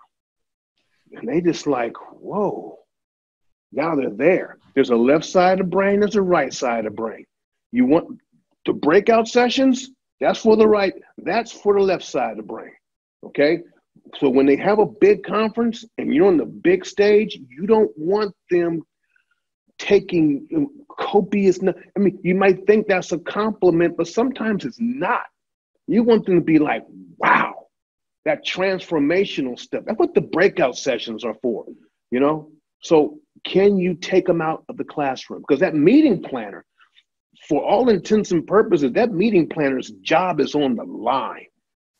And 1.13 1.25
they 1.25 1.39
just 1.39 1.67
like, 1.67 1.95
whoa. 2.11 2.79
Now 3.71 3.95
they're 3.95 4.09
there. 4.09 4.57
There's 4.75 4.89
a 4.89 4.97
left 4.97 5.23
side 5.23 5.61
of 5.61 5.67
the 5.67 5.71
brain, 5.71 6.01
there's 6.01 6.17
a 6.17 6.21
right 6.21 6.53
side 6.53 6.79
of 6.79 6.91
the 6.91 7.01
brain. 7.01 7.23
You 7.71 7.85
want 7.85 8.19
the 8.65 8.73
breakout 8.73 9.29
sessions? 9.29 9.89
That's 10.19 10.39
for 10.39 10.55
the 10.55 10.67
right, 10.67 10.93
that's 11.17 11.51
for 11.51 11.73
the 11.73 11.81
left 11.83 12.03
side 12.03 12.31
of 12.31 12.37
the 12.37 12.43
brain. 12.43 12.71
Okay. 13.25 13.59
So 14.19 14.29
when 14.29 14.45
they 14.45 14.55
have 14.55 14.79
a 14.79 14.85
big 14.85 15.23
conference 15.23 15.85
and 15.97 16.13
you're 16.13 16.27
on 16.27 16.37
the 16.37 16.45
big 16.45 16.85
stage, 16.85 17.37
you 17.49 17.67
don't 17.67 17.91
want 17.97 18.33
them 18.49 18.81
taking 19.77 20.47
copious. 20.99 21.59
I 21.63 21.99
mean, 21.99 22.19
you 22.23 22.33
might 22.35 22.65
think 22.65 22.87
that's 22.87 23.11
a 23.11 23.19
compliment, 23.19 23.97
but 23.97 24.07
sometimes 24.07 24.65
it's 24.65 24.79
not. 24.79 25.23
You 25.87 26.03
want 26.03 26.25
them 26.25 26.35
to 26.35 26.41
be 26.41 26.57
like, 26.57 26.83
wow. 27.17 27.67
that 28.27 28.45
transformational 28.45 29.57
stuff. 29.57 29.83
That's 29.85 29.97
what 29.97 30.13
the 30.13 30.21
breakout 30.21 30.77
sessions 30.77 31.23
are 31.23 31.35
for, 31.41 31.65
you 32.11 32.19
know? 32.19 32.51
So 32.81 33.19
can 33.45 33.77
you 33.77 33.93
take 33.93 34.25
them 34.27 34.41
out 34.41 34.65
of 34.67 34.75
the 34.75 34.83
classroom? 34.83 35.41
Because 35.47 35.61
that 35.61 35.75
meeting 35.75 36.21
planner, 36.21 36.65
for 37.47 37.63
all 37.63 37.89
intents 37.89 38.31
and 38.31 38.45
purposes, 38.45 38.91
that 38.93 39.11
meeting 39.11 39.47
planner's 39.47 39.91
job 40.01 40.39
is 40.39 40.55
on 40.55 40.75
the 40.75 40.83
line. 40.83 41.45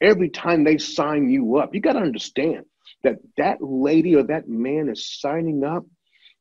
Every 0.02 0.30
time 0.30 0.64
they 0.64 0.78
sign 0.78 1.30
you 1.30 1.58
up, 1.58 1.74
you 1.74 1.82
got 1.82 1.94
to 1.94 2.00
understand 2.00 2.66
that 3.04 3.18
that 3.38 3.58
lady 3.62 4.16
or 4.16 4.24
that 4.24 4.48
man 4.48 4.90
is 4.90 5.20
signing 5.20 5.64
up 5.64 5.86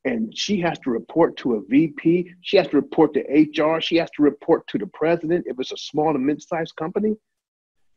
and 0.05 0.37
she 0.37 0.61
has 0.61 0.79
to 0.81 0.91
report 0.91 1.37
to 1.39 1.55
a 1.55 1.61
VP, 1.69 2.31
she 2.41 2.57
has 2.57 2.69
to 2.69 2.77
report 2.77 3.13
to 3.15 3.21
HR, 3.21 3.81
she 3.81 3.97
has 3.97 4.09
to 4.17 4.23
report 4.23 4.67
to 4.69 4.79
the 4.79 4.87
president 4.87 5.47
if 5.49 5.59
it's 5.59 5.73
a 5.73 5.77
small 5.77 6.13
to 6.13 6.19
mid-sized 6.19 6.77
company. 6.77 7.17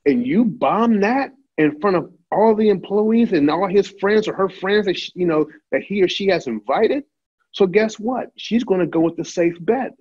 And 0.06 0.25
you 0.25 0.46
bomb 0.46 1.01
that 1.01 1.32
in 1.58 1.79
front 1.79 1.98
of 1.98 2.12
all 2.32 2.56
the 2.56 2.70
employees 2.70 3.34
and 3.34 3.50
all 3.50 3.68
his 3.68 3.94
friends 4.00 4.27
or 4.27 4.34
her 4.34 4.50
friends 4.50 4.86
that 4.88 4.98
she, 4.98 5.12
you 5.13 5.27
know 5.27 5.46
that 5.72 5.82
he 5.82 6.01
or 6.01 6.08
she 6.08 6.27
has 6.27 6.48
invited. 6.48 7.03
So 7.51 7.68
guess 7.68 8.00
what? 8.00 8.29
She's 8.38 8.63
going 8.63 8.79
to 8.79 8.88
go 8.88 9.01
with 9.01 9.18
the 9.18 9.25
safe 9.25 9.58
bet. 9.60 9.91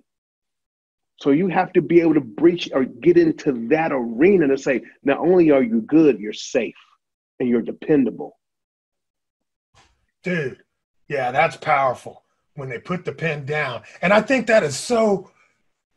So 1.21 1.31
you 1.31 1.47
have 1.49 1.73
to 1.73 1.81
be 1.81 1.99
able 1.99 2.13
to 2.13 2.21
breach 2.21 2.69
or 2.73 2.85
get 2.85 3.17
into 3.17 3.67
that 3.67 3.91
arena 3.91 4.47
to 4.47 4.57
say, 4.57 4.81
not 5.03 5.19
only 5.19 5.51
are 5.51 5.61
you 5.61 5.81
good, 5.81 6.19
you're 6.19 6.31
safe 6.31 6.75
and 7.39 7.49
you're 7.49 7.61
dependable. 7.61 8.37
Dude, 10.23 10.63
yeah, 11.09 11.31
that's 11.31 11.57
powerful 11.57 12.23
when 12.55 12.69
they 12.69 12.79
put 12.79 13.03
the 13.03 13.11
pen 13.11 13.45
down. 13.45 13.83
And 14.01 14.13
I 14.13 14.21
think 14.21 14.47
that 14.47 14.63
is 14.63 14.77
so 14.77 15.31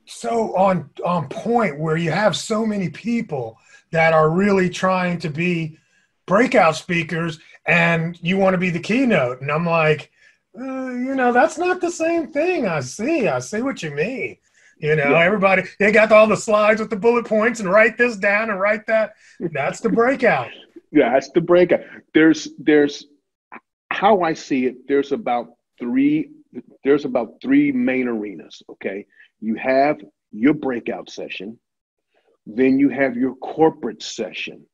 so 0.04 0.54
on 0.56 0.90
on 1.04 1.28
point 1.28 1.78
where 1.78 1.96
you 1.96 2.10
have 2.10 2.36
so 2.36 2.66
many 2.66 2.88
people 2.88 3.56
that 3.92 4.12
are 4.12 4.30
really 4.30 4.68
trying 4.68 5.18
to 5.18 5.28
be 5.30 5.78
breakout 6.26 6.74
speakers 6.74 7.38
and 7.66 8.18
you 8.22 8.36
want 8.36 8.54
to 8.54 8.58
be 8.58 8.70
the 8.70 8.80
keynote 8.80 9.40
and 9.40 9.50
i'm 9.50 9.64
like 9.64 10.10
uh, 10.58 10.90
you 10.90 11.14
know 11.14 11.32
that's 11.32 11.56
not 11.56 11.80
the 11.80 11.90
same 11.90 12.32
thing 12.32 12.66
i 12.66 12.80
see 12.80 13.28
i 13.28 13.38
see 13.38 13.62
what 13.62 13.80
you 13.80 13.92
mean 13.92 14.36
you 14.82 14.94
know 14.96 15.10
yeah. 15.10 15.24
everybody 15.24 15.62
they 15.78 15.90
got 15.90 16.12
all 16.12 16.26
the 16.26 16.36
slides 16.36 16.80
with 16.80 16.90
the 16.90 16.96
bullet 16.96 17.26
points 17.26 17.60
and 17.60 17.70
write 17.70 17.96
this 17.96 18.16
down 18.16 18.50
and 18.50 18.60
write 18.60 18.86
that 18.86 19.14
that's 19.52 19.80
the 19.80 19.88
breakout 19.88 20.48
yeah 20.92 21.12
that's 21.12 21.30
the 21.30 21.40
breakout 21.40 21.80
there's 22.12 22.48
there's 22.58 23.06
how 23.90 24.20
i 24.20 24.34
see 24.34 24.66
it 24.66 24.86
there's 24.88 25.12
about 25.12 25.48
three 25.78 26.30
there's 26.84 27.04
about 27.04 27.40
three 27.40 27.72
main 27.72 28.08
arenas 28.08 28.62
okay 28.68 29.06
you 29.40 29.54
have 29.54 29.98
your 30.32 30.54
breakout 30.54 31.08
session 31.08 31.58
then 32.46 32.78
you 32.78 32.88
have 32.88 33.16
your 33.16 33.34
corporate 33.36 34.02
session. 34.02 34.66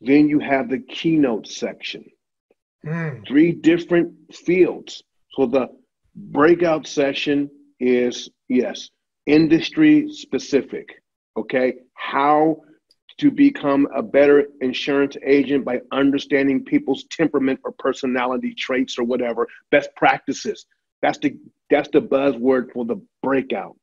Then 0.00 0.28
you 0.28 0.38
have 0.40 0.68
the 0.68 0.78
keynote 0.78 1.46
section. 1.46 2.04
Mm. 2.84 3.26
Three 3.26 3.52
different 3.52 4.34
fields. 4.34 5.02
So 5.32 5.46
the 5.46 5.68
breakout 6.14 6.86
session 6.86 7.50
is, 7.80 8.30
yes, 8.48 8.90
industry 9.28 10.10
specific. 10.10 11.02
Okay. 11.36 11.74
How 11.94 12.62
to 13.18 13.30
become 13.30 13.88
a 13.94 14.02
better 14.02 14.46
insurance 14.60 15.16
agent 15.24 15.64
by 15.64 15.80
understanding 15.92 16.64
people's 16.64 17.04
temperament 17.10 17.60
or 17.64 17.72
personality 17.72 18.54
traits 18.54 18.98
or 18.98 19.04
whatever, 19.04 19.46
best 19.70 19.90
practices. 19.96 20.66
That's 21.02 21.18
the 21.18 21.36
that's 21.70 21.88
the 21.92 22.00
buzzword 22.00 22.72
for 22.72 22.84
the 22.84 23.00
breakout 23.22 23.76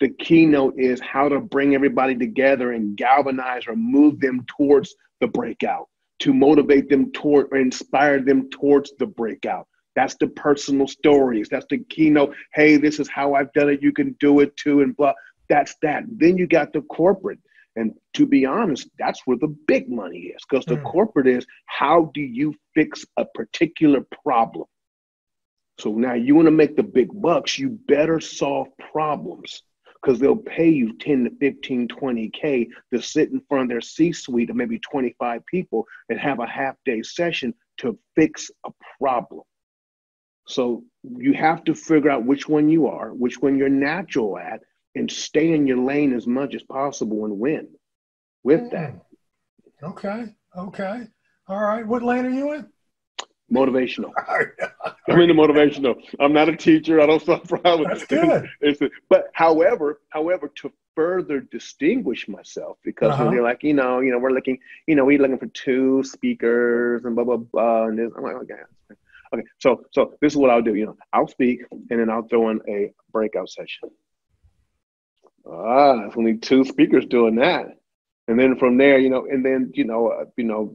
the 0.00 0.10
keynote 0.10 0.74
is 0.78 1.00
how 1.00 1.28
to 1.28 1.40
bring 1.40 1.74
everybody 1.74 2.14
together 2.14 2.72
and 2.72 2.96
galvanize 2.96 3.66
or 3.66 3.76
move 3.76 4.20
them 4.20 4.44
towards 4.46 4.94
the 5.20 5.26
breakout, 5.26 5.88
to 6.20 6.34
motivate 6.34 6.90
them 6.90 7.10
toward 7.12 7.46
or 7.50 7.58
inspire 7.58 8.20
them 8.20 8.50
towards 8.50 8.92
the 8.98 9.06
breakout. 9.06 9.66
That's 9.96 10.14
the 10.20 10.28
personal 10.28 10.86
stories. 10.86 11.48
That's 11.50 11.66
the 11.68 11.78
keynote. 11.78 12.36
Hey, 12.54 12.76
this 12.76 13.00
is 13.00 13.08
how 13.08 13.34
I've 13.34 13.52
done 13.54 13.70
it. 13.70 13.82
You 13.82 13.92
can 13.92 14.14
do 14.20 14.40
it 14.40 14.56
too, 14.56 14.82
and 14.82 14.96
blah. 14.96 15.14
That's 15.48 15.74
that. 15.82 16.04
Then 16.08 16.36
you 16.36 16.46
got 16.46 16.72
the 16.72 16.82
corporate. 16.82 17.38
And 17.76 17.92
to 18.14 18.26
be 18.26 18.46
honest, 18.46 18.88
that's 18.98 19.20
where 19.26 19.36
the 19.36 19.54
big 19.66 19.90
money 19.90 20.32
is 20.34 20.42
because 20.48 20.64
the 20.64 20.76
mm. 20.76 20.84
corporate 20.84 21.26
is 21.26 21.46
how 21.66 22.10
do 22.14 22.20
you 22.20 22.54
fix 22.74 23.04
a 23.16 23.24
particular 23.24 24.00
problem? 24.22 24.66
So 25.78 25.92
now 25.92 26.14
you 26.14 26.34
want 26.34 26.46
to 26.46 26.52
make 26.52 26.76
the 26.76 26.82
big 26.82 27.08
bucks, 27.20 27.58
you 27.58 27.78
better 27.86 28.18
solve 28.18 28.68
problems 28.92 29.62
because 29.94 30.18
they'll 30.18 30.36
pay 30.36 30.68
you 30.68 30.96
10 30.98 31.24
to 31.24 31.30
15, 31.38 31.88
20K 31.88 32.68
to 32.94 33.02
sit 33.02 33.30
in 33.30 33.42
front 33.48 33.64
of 33.64 33.68
their 33.68 33.80
C 33.82 34.12
suite 34.12 34.48
of 34.48 34.56
maybe 34.56 34.78
25 34.78 35.44
people 35.46 35.86
and 36.08 36.18
have 36.18 36.40
a 36.40 36.46
half 36.46 36.76
day 36.86 37.02
session 37.02 37.52
to 37.78 37.98
fix 38.14 38.50
a 38.64 38.70
problem. 38.98 39.42
So 40.46 40.84
you 41.02 41.34
have 41.34 41.64
to 41.64 41.74
figure 41.74 42.10
out 42.10 42.24
which 42.24 42.48
one 42.48 42.68
you 42.68 42.86
are, 42.86 43.12
which 43.12 43.40
one 43.40 43.58
you're 43.58 43.68
natural 43.68 44.38
at, 44.38 44.60
and 44.94 45.10
stay 45.10 45.52
in 45.52 45.66
your 45.66 45.78
lane 45.78 46.14
as 46.14 46.26
much 46.26 46.54
as 46.54 46.62
possible 46.62 47.24
and 47.24 47.38
win 47.38 47.68
with 48.42 48.60
mm. 48.60 48.70
that. 48.70 48.94
Okay. 49.82 50.34
Okay. 50.56 51.02
All 51.48 51.62
right. 51.62 51.86
What 51.86 52.02
lane 52.02 52.26
are 52.26 52.30
you 52.30 52.52
in? 52.52 52.66
motivational. 53.52 54.12
I'm 55.08 55.20
into 55.20 55.34
motivational. 55.34 55.96
I'm 56.20 56.32
not 56.32 56.48
a 56.48 56.56
teacher. 56.56 57.00
I 57.00 57.06
don't 57.06 57.22
suffer. 57.22 57.60
That's 57.64 58.06
good. 58.06 58.48
It's, 58.60 58.80
it's, 58.80 58.94
but 59.08 59.30
however, 59.32 60.00
however, 60.10 60.50
to 60.56 60.72
further 60.94 61.40
distinguish 61.40 62.28
myself, 62.28 62.78
because 62.84 63.12
uh-huh. 63.12 63.24
when 63.24 63.34
they're 63.34 63.42
like, 63.42 63.62
you 63.62 63.74
know, 63.74 64.00
you 64.00 64.10
know, 64.10 64.18
we're 64.18 64.32
looking, 64.32 64.58
you 64.86 64.94
know, 64.94 65.04
we're 65.04 65.20
looking 65.20 65.38
for 65.38 65.46
two 65.46 66.02
speakers 66.02 67.04
and 67.04 67.14
blah 67.14 67.24
blah 67.24 67.36
blah, 67.36 67.84
and 67.84 67.98
this, 67.98 68.10
I'm 68.16 68.22
like, 68.22 68.36
okay, 68.36 68.54
okay. 69.34 69.44
So, 69.58 69.82
so 69.92 70.14
this 70.20 70.32
is 70.32 70.36
what 70.36 70.50
I'll 70.50 70.62
do. 70.62 70.74
You 70.74 70.86
know, 70.86 70.96
I'll 71.12 71.28
speak 71.28 71.60
and 71.70 72.00
then 72.00 72.10
I'll 72.10 72.26
throw 72.28 72.50
in 72.50 72.60
a 72.68 72.92
breakout 73.12 73.48
session. 73.48 73.90
Ah, 75.48 76.06
it's 76.06 76.16
only 76.16 76.38
two 76.38 76.64
speakers 76.64 77.06
doing 77.06 77.36
that, 77.36 77.66
and 78.26 78.38
then 78.38 78.58
from 78.58 78.76
there, 78.76 78.98
you 78.98 79.10
know, 79.10 79.26
and 79.30 79.44
then 79.44 79.70
you 79.74 79.84
know, 79.84 80.08
uh, 80.08 80.24
you 80.36 80.44
know 80.44 80.74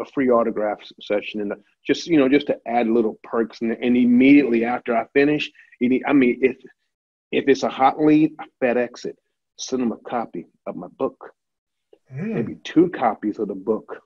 a 0.00 0.04
free 0.04 0.30
autograph 0.30 0.78
session 1.00 1.40
and 1.40 1.52
just 1.86 2.06
you 2.06 2.18
know 2.18 2.28
just 2.28 2.46
to 2.46 2.56
add 2.66 2.88
little 2.88 3.18
perks 3.22 3.60
and, 3.60 3.72
and 3.72 3.96
immediately 3.96 4.64
after 4.64 4.96
I 4.96 5.06
finish, 5.12 5.50
I 5.82 6.12
mean 6.12 6.38
if 6.42 6.56
if 7.30 7.44
it's 7.48 7.62
a 7.62 7.68
hot 7.68 8.00
lead, 8.00 8.32
I 8.38 8.46
FedEx 8.62 9.04
it, 9.04 9.18
send 9.58 9.82
them 9.82 9.92
a 9.92 10.08
copy 10.08 10.46
of 10.66 10.76
my 10.76 10.88
book, 10.98 11.32
mm. 12.12 12.34
maybe 12.34 12.56
two 12.64 12.88
copies 12.90 13.38
of 13.38 13.48
the 13.48 13.54
book, 13.54 13.98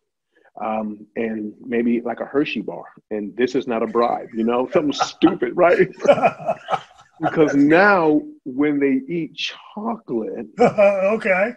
um, 0.61 1.07
and 1.17 1.55
maybe 1.61 2.01
like 2.01 2.21
a 2.21 2.27
Hershey 2.27 2.61
bar. 2.61 2.85
And 3.11 3.37
this 3.37 3.55
is 3.55 3.67
not 3.67 3.83
a 3.83 3.87
bribe, 3.87 4.29
you 4.35 4.45
know, 4.45 4.69
something 4.73 4.93
stupid, 4.93 5.57
right? 5.57 5.89
because 7.21 7.55
now 7.55 8.21
when 8.45 8.79
they 8.81 9.01
eat 9.13 9.37
chocolate, 9.75 10.47
okay, 10.61 11.55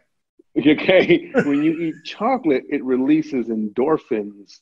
Okay, 0.57 1.31
when 1.43 1.63
you 1.63 1.73
eat 1.73 1.95
chocolate, 2.05 2.63
it 2.69 2.81
releases 2.83 3.47
endorphins 3.47 4.59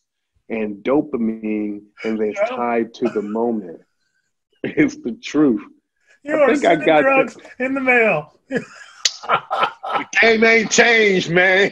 and 0.50 0.84
dopamine, 0.84 1.82
and 2.04 2.20
it's 2.20 2.40
tied 2.50 2.96
to 2.96 3.10
the 3.10 3.22
moment. 3.22 3.80
It's 4.64 4.96
the 4.96 5.12
truth. 5.12 5.62
You 6.24 6.42
I 6.42 6.48
think 6.48 6.66
I 6.66 6.76
got 6.78 7.02
drugs 7.02 7.38
in 7.60 7.76
the 7.76 7.82
mail. 7.82 8.34
the 8.50 8.66
game 10.20 10.44
ain't 10.44 10.72
changed, 10.72 11.30
man. 11.30 11.72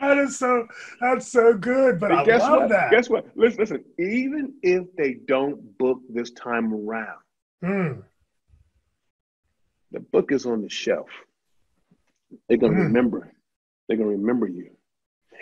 That 0.00 0.18
is 0.18 0.38
so. 0.38 0.66
That's 1.00 1.30
so 1.30 1.54
good. 1.54 2.00
But 2.00 2.12
I 2.12 2.24
guess 2.24 2.42
love 2.42 2.62
what? 2.62 2.68
that. 2.70 2.90
Guess 2.90 3.08
what? 3.08 3.26
Listen, 3.36 3.60
listen. 3.60 3.84
Even 3.98 4.54
if 4.62 4.84
they 4.96 5.14
don't 5.26 5.76
book 5.78 6.00
this 6.08 6.30
time 6.32 6.72
around, 6.72 7.18
mm 7.64 8.02
the 9.92 10.00
book 10.00 10.32
is 10.32 10.46
on 10.46 10.62
the 10.62 10.68
shelf. 10.68 11.08
They're 12.48 12.58
gonna 12.58 12.74
mm. 12.74 12.84
remember. 12.84 13.32
They're 13.88 13.96
gonna 13.96 14.10
remember 14.10 14.46
you. 14.46 14.70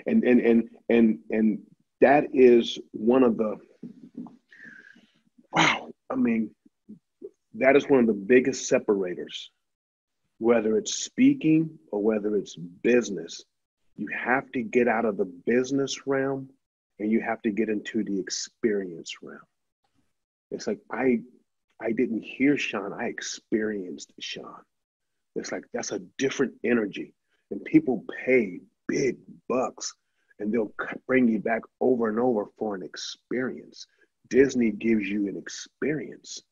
And 0.06 0.24
and 0.24 0.40
and 0.40 0.68
and 0.88 1.18
and 1.30 1.58
that 2.00 2.24
is 2.32 2.78
one 2.92 3.22
of 3.22 3.36
the 3.36 3.56
wow, 5.52 5.90
I 6.10 6.14
mean, 6.14 6.50
that 7.54 7.76
is 7.76 7.88
one 7.88 8.00
of 8.00 8.06
the 8.06 8.12
biggest 8.12 8.68
separators, 8.68 9.50
whether 10.38 10.76
it's 10.76 10.94
speaking 10.94 11.78
or 11.90 12.02
whether 12.02 12.36
it's 12.36 12.56
business. 12.56 13.44
You 13.98 14.06
have 14.16 14.50
to 14.52 14.62
get 14.62 14.88
out 14.88 15.04
of 15.04 15.16
the 15.16 15.24
business 15.24 16.06
realm 16.06 16.48
and 17.00 17.10
you 17.10 17.20
have 17.20 17.42
to 17.42 17.50
get 17.50 17.68
into 17.68 18.04
the 18.04 18.18
experience 18.18 19.14
realm. 19.22 19.40
It's 20.50 20.66
like 20.66 20.78
I 20.90 21.20
I 21.80 21.92
didn't 21.92 22.22
hear 22.22 22.56
Shawn, 22.56 22.92
I 22.92 23.06
experienced 23.06 24.12
Shawn. 24.20 24.62
It's 25.34 25.52
like 25.52 25.64
that's 25.74 25.92
a 25.92 26.00
different 26.16 26.54
energy. 26.64 27.12
And 27.50 27.64
people 27.64 28.04
pay 28.24 28.60
big 28.86 29.18
bucks 29.48 29.94
and 30.38 30.52
they'll 30.52 30.72
bring 31.06 31.28
you 31.28 31.40
back 31.40 31.62
over 31.80 32.08
and 32.08 32.20
over 32.20 32.46
for 32.56 32.76
an 32.76 32.82
experience. 32.82 33.86
Disney 34.30 34.70
gives 34.70 35.08
you 35.08 35.26
an 35.28 35.36
experience. 35.36 36.42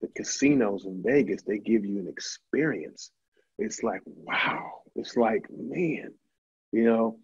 The 0.00 0.08
casinos 0.08 0.86
in 0.86 1.02
Vegas, 1.02 1.42
they 1.42 1.58
give 1.58 1.84
you 1.84 1.98
an 1.98 2.08
experience. 2.08 3.10
It's 3.58 3.82
like, 3.82 4.02
wow. 4.06 4.82
It's 4.94 5.16
like, 5.16 5.46
man, 5.50 6.14
you 6.72 6.84
know, 6.84 7.18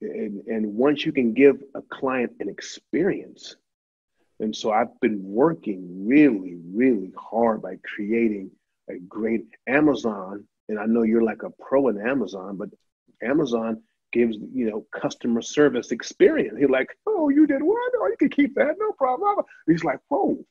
and, 0.00 0.42
and 0.46 0.74
once 0.74 1.06
you 1.06 1.12
can 1.12 1.32
give 1.32 1.56
a 1.74 1.82
client 1.82 2.32
an 2.40 2.48
experience, 2.48 3.56
and 4.40 4.54
so 4.54 4.70
I've 4.70 4.98
been 5.00 5.22
working 5.22 6.06
really, 6.06 6.58
really 6.72 7.12
hard 7.16 7.62
by 7.62 7.78
creating 7.94 8.50
a 8.90 8.98
great 9.08 9.46
Amazon. 9.66 10.44
And 10.68 10.78
I 10.78 10.84
know 10.86 11.02
you're 11.02 11.22
like 11.22 11.42
a 11.42 11.50
pro 11.50 11.88
in 11.88 12.00
Amazon, 12.00 12.56
but 12.56 12.68
Amazon 13.22 13.82
gives 14.12 14.36
you 14.52 14.70
know 14.70 14.86
customer 14.92 15.42
service 15.42 15.90
experience. 15.90 16.56
He's 16.58 16.68
like, 16.68 16.88
oh, 17.06 17.28
you 17.28 17.46
did 17.46 17.62
what? 17.62 17.92
Oh, 17.98 18.06
you 18.08 18.16
can 18.18 18.28
keep 18.28 18.54
that, 18.56 18.76
no 18.78 18.92
problem. 18.92 19.44
He's 19.66 19.84
like, 19.84 20.00
whoa. 20.08 20.44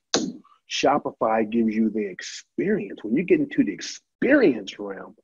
Shopify 0.70 1.48
gives 1.50 1.76
you 1.76 1.92
the 1.92 2.06
experience. 2.06 3.04
When 3.04 3.16
you 3.16 3.24
get 3.24 3.40
into 3.40 3.64
the 3.64 3.72
experience 3.72 4.80
realm, 4.80 5.16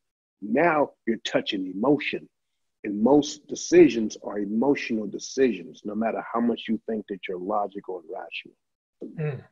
now 0.42 0.92
you're 1.08 1.18
touching 1.26 1.72
emotion. 1.74 2.30
And 2.84 3.02
most 3.02 3.48
decisions 3.48 4.18
are 4.24 4.40
emotional 4.40 5.08
decisions, 5.08 5.82
no 5.86 5.94
matter 5.94 6.24
how 6.34 6.40
much 6.40 6.66
you 6.68 6.80
think 6.88 7.06
that 7.10 7.20
you're 7.28 7.38
logical 7.38 8.00
and 8.00 8.10
rational. 8.12 8.56
Mm, 9.20 9.44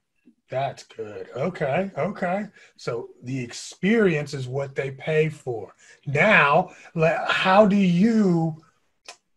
that's 0.50 0.83
good. 0.83 1.29
Okay. 1.36 1.91
Okay. 1.98 2.48
So 2.75 3.09
the 3.24 3.39
experience 3.39 4.33
is 4.33 4.48
what 4.48 4.75
they 4.75 4.91
pay 4.91 5.29
for. 5.29 5.75
Now, 6.07 6.71
how 7.27 7.67
do 7.67 7.75
you 7.75 8.63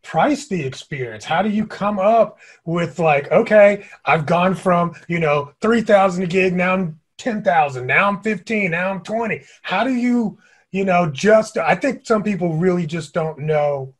price 0.02 0.48
the 0.48 0.62
experience? 0.62 1.24
How 1.24 1.42
do 1.42 1.48
you 1.48 1.66
come 1.66 1.98
up 1.98 2.38
with 2.64 2.98
like, 2.98 3.30
okay, 3.30 3.86
I've 4.04 4.26
gone 4.26 4.54
from, 4.54 4.94
you 5.08 5.20
know, 5.20 5.52
3,000 5.60 6.24
a 6.24 6.26
gig, 6.26 6.54
now 6.54 6.74
I'm 6.74 7.00
10,000, 7.18 7.86
now 7.86 8.08
I'm 8.08 8.20
15, 8.20 8.70
now 8.70 8.90
I'm 8.90 9.02
20. 9.02 9.42
How 9.62 9.84
do 9.84 9.94
you 9.94 10.38
you 10.72 10.84
know, 10.86 11.08
just 11.08 11.58
I 11.58 11.74
think 11.74 12.06
some 12.06 12.22
people 12.22 12.54
really 12.56 12.86
just 12.86 13.14
don't 13.14 13.40
know 13.40 13.94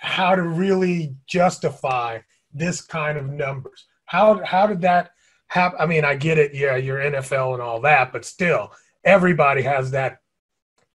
how 0.00 0.34
to 0.34 0.42
really 0.42 1.14
justify 1.26 2.20
this 2.52 2.80
kind 2.80 3.18
of 3.18 3.28
numbers. 3.28 3.86
How 4.06 4.42
how 4.44 4.66
did 4.66 4.80
that 4.80 5.10
happen? 5.48 5.78
I 5.80 5.86
mean, 5.86 6.04
I 6.04 6.14
get 6.14 6.38
it, 6.38 6.54
yeah, 6.54 6.76
you're 6.76 6.98
NFL 6.98 7.52
and 7.54 7.62
all 7.62 7.80
that, 7.82 8.12
but 8.12 8.24
still, 8.24 8.72
everybody 9.04 9.62
has 9.62 9.90
that 9.90 10.18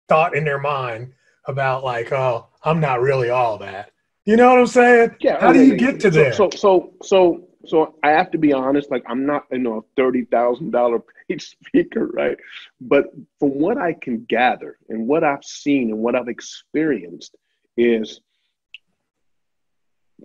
thought 0.08 0.36
in 0.36 0.44
their 0.44 0.60
mind 0.60 1.14
about 1.46 1.82
like, 1.82 2.12
oh, 2.12 2.48
I'm 2.62 2.80
not 2.80 3.00
really 3.00 3.30
all 3.30 3.58
that. 3.58 3.92
You 4.26 4.36
know 4.36 4.50
what 4.50 4.58
I'm 4.58 4.66
saying? 4.66 5.16
Yeah. 5.20 5.40
How 5.40 5.52
do 5.52 5.64
you 5.64 5.76
get 5.76 6.00
to 6.00 6.10
so, 6.12 6.18
there? 6.18 6.32
So 6.34 6.50
so 6.50 6.92
so 7.02 7.47
so 7.66 7.96
I 8.02 8.10
have 8.10 8.30
to 8.32 8.38
be 8.38 8.52
honest. 8.52 8.90
Like 8.90 9.04
I'm 9.06 9.26
not 9.26 9.44
you 9.50 9.58
know 9.58 9.78
a 9.78 9.82
thirty 9.96 10.24
thousand 10.24 10.70
dollar 10.70 11.00
paid 11.28 11.42
speaker, 11.66 12.06
right? 12.06 12.36
But 12.80 13.06
from 13.38 13.58
what 13.58 13.78
I 13.78 13.94
can 13.94 14.24
gather 14.28 14.78
and 14.88 15.06
what 15.06 15.24
I've 15.24 15.44
seen 15.44 15.90
and 15.90 15.98
what 15.98 16.14
I've 16.14 16.28
experienced 16.28 17.36
is 17.76 18.20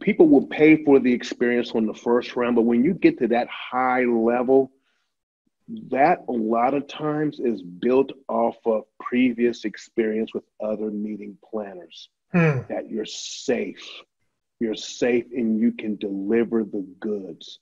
people 0.01 0.27
will 0.27 0.47
pay 0.47 0.83
for 0.83 0.99
the 0.99 1.13
experience 1.13 1.71
on 1.71 1.85
the 1.85 1.93
first 1.93 2.35
round, 2.35 2.55
but 2.55 2.63
when 2.63 2.83
you 2.83 2.93
get 2.93 3.19
to 3.19 3.27
that 3.27 3.47
high 3.47 4.03
level, 4.03 4.71
that 5.91 6.19
a 6.27 6.31
lot 6.31 6.73
of 6.73 6.87
times 6.87 7.39
is 7.39 7.61
built 7.61 8.11
off 8.27 8.57
of 8.65 8.83
previous 8.99 9.65
experience 9.65 10.33
with 10.33 10.43
other 10.63 10.89
meeting 10.89 11.37
planners. 11.49 12.09
Hmm. 12.31 12.61
That 12.69 12.89
you're 12.89 13.05
safe 13.05 13.87
you're 14.63 14.75
safe 14.75 15.25
and 15.35 15.59
you 15.59 15.73
can 15.73 15.97
deliver 15.97 16.63
the 16.63 16.85
goods. 16.99 17.59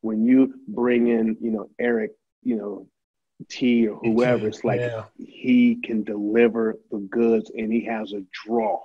When 0.00 0.24
you 0.24 0.54
bring 0.68 1.08
in, 1.08 1.36
you 1.40 1.50
know, 1.50 1.68
Eric, 1.78 2.12
you 2.42 2.56
know, 2.56 2.86
T 3.48 3.88
or 3.88 3.98
whoever, 3.98 4.46
it's 4.46 4.62
like 4.62 4.80
yeah. 4.80 5.04
he 5.16 5.80
can 5.82 6.04
deliver 6.04 6.78
the 6.90 6.98
goods 6.98 7.50
and 7.54 7.72
he 7.72 7.84
has 7.86 8.12
a 8.12 8.22
draw. 8.32 8.80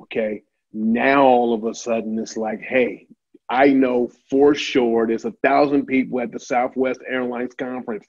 Okay. 0.00 0.42
Now 0.72 1.24
all 1.24 1.54
of 1.54 1.64
a 1.64 1.74
sudden 1.74 2.18
it's 2.18 2.36
like, 2.36 2.60
hey, 2.60 3.06
I 3.48 3.68
know 3.68 4.10
for 4.28 4.54
sure 4.54 5.06
there's 5.06 5.24
a 5.24 5.34
thousand 5.44 5.86
people 5.86 6.20
at 6.20 6.32
the 6.32 6.40
Southwest 6.40 7.00
Airlines 7.08 7.54
conference. 7.54 8.06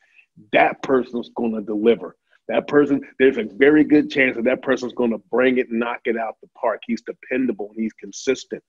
That 0.52 0.82
person's 0.82 1.30
going 1.36 1.54
to 1.54 1.62
deliver. 1.62 2.16
That 2.50 2.68
person, 2.68 3.02
there's 3.20 3.38
a 3.38 3.44
very 3.44 3.84
good 3.84 4.12
chance 4.12 4.36
that 4.36 4.46
that 4.46 4.62
person's 4.62 4.94
going 4.94 5.12
to 5.12 5.22
bring 5.32 5.58
it 5.58 5.72
knock 5.72 6.02
it 6.06 6.18
out 6.18 6.36
the 6.42 6.50
park. 6.60 6.82
He's 6.86 7.02
dependable 7.02 7.70
and 7.70 7.82
he's 7.82 7.94
consistent. 7.94 8.64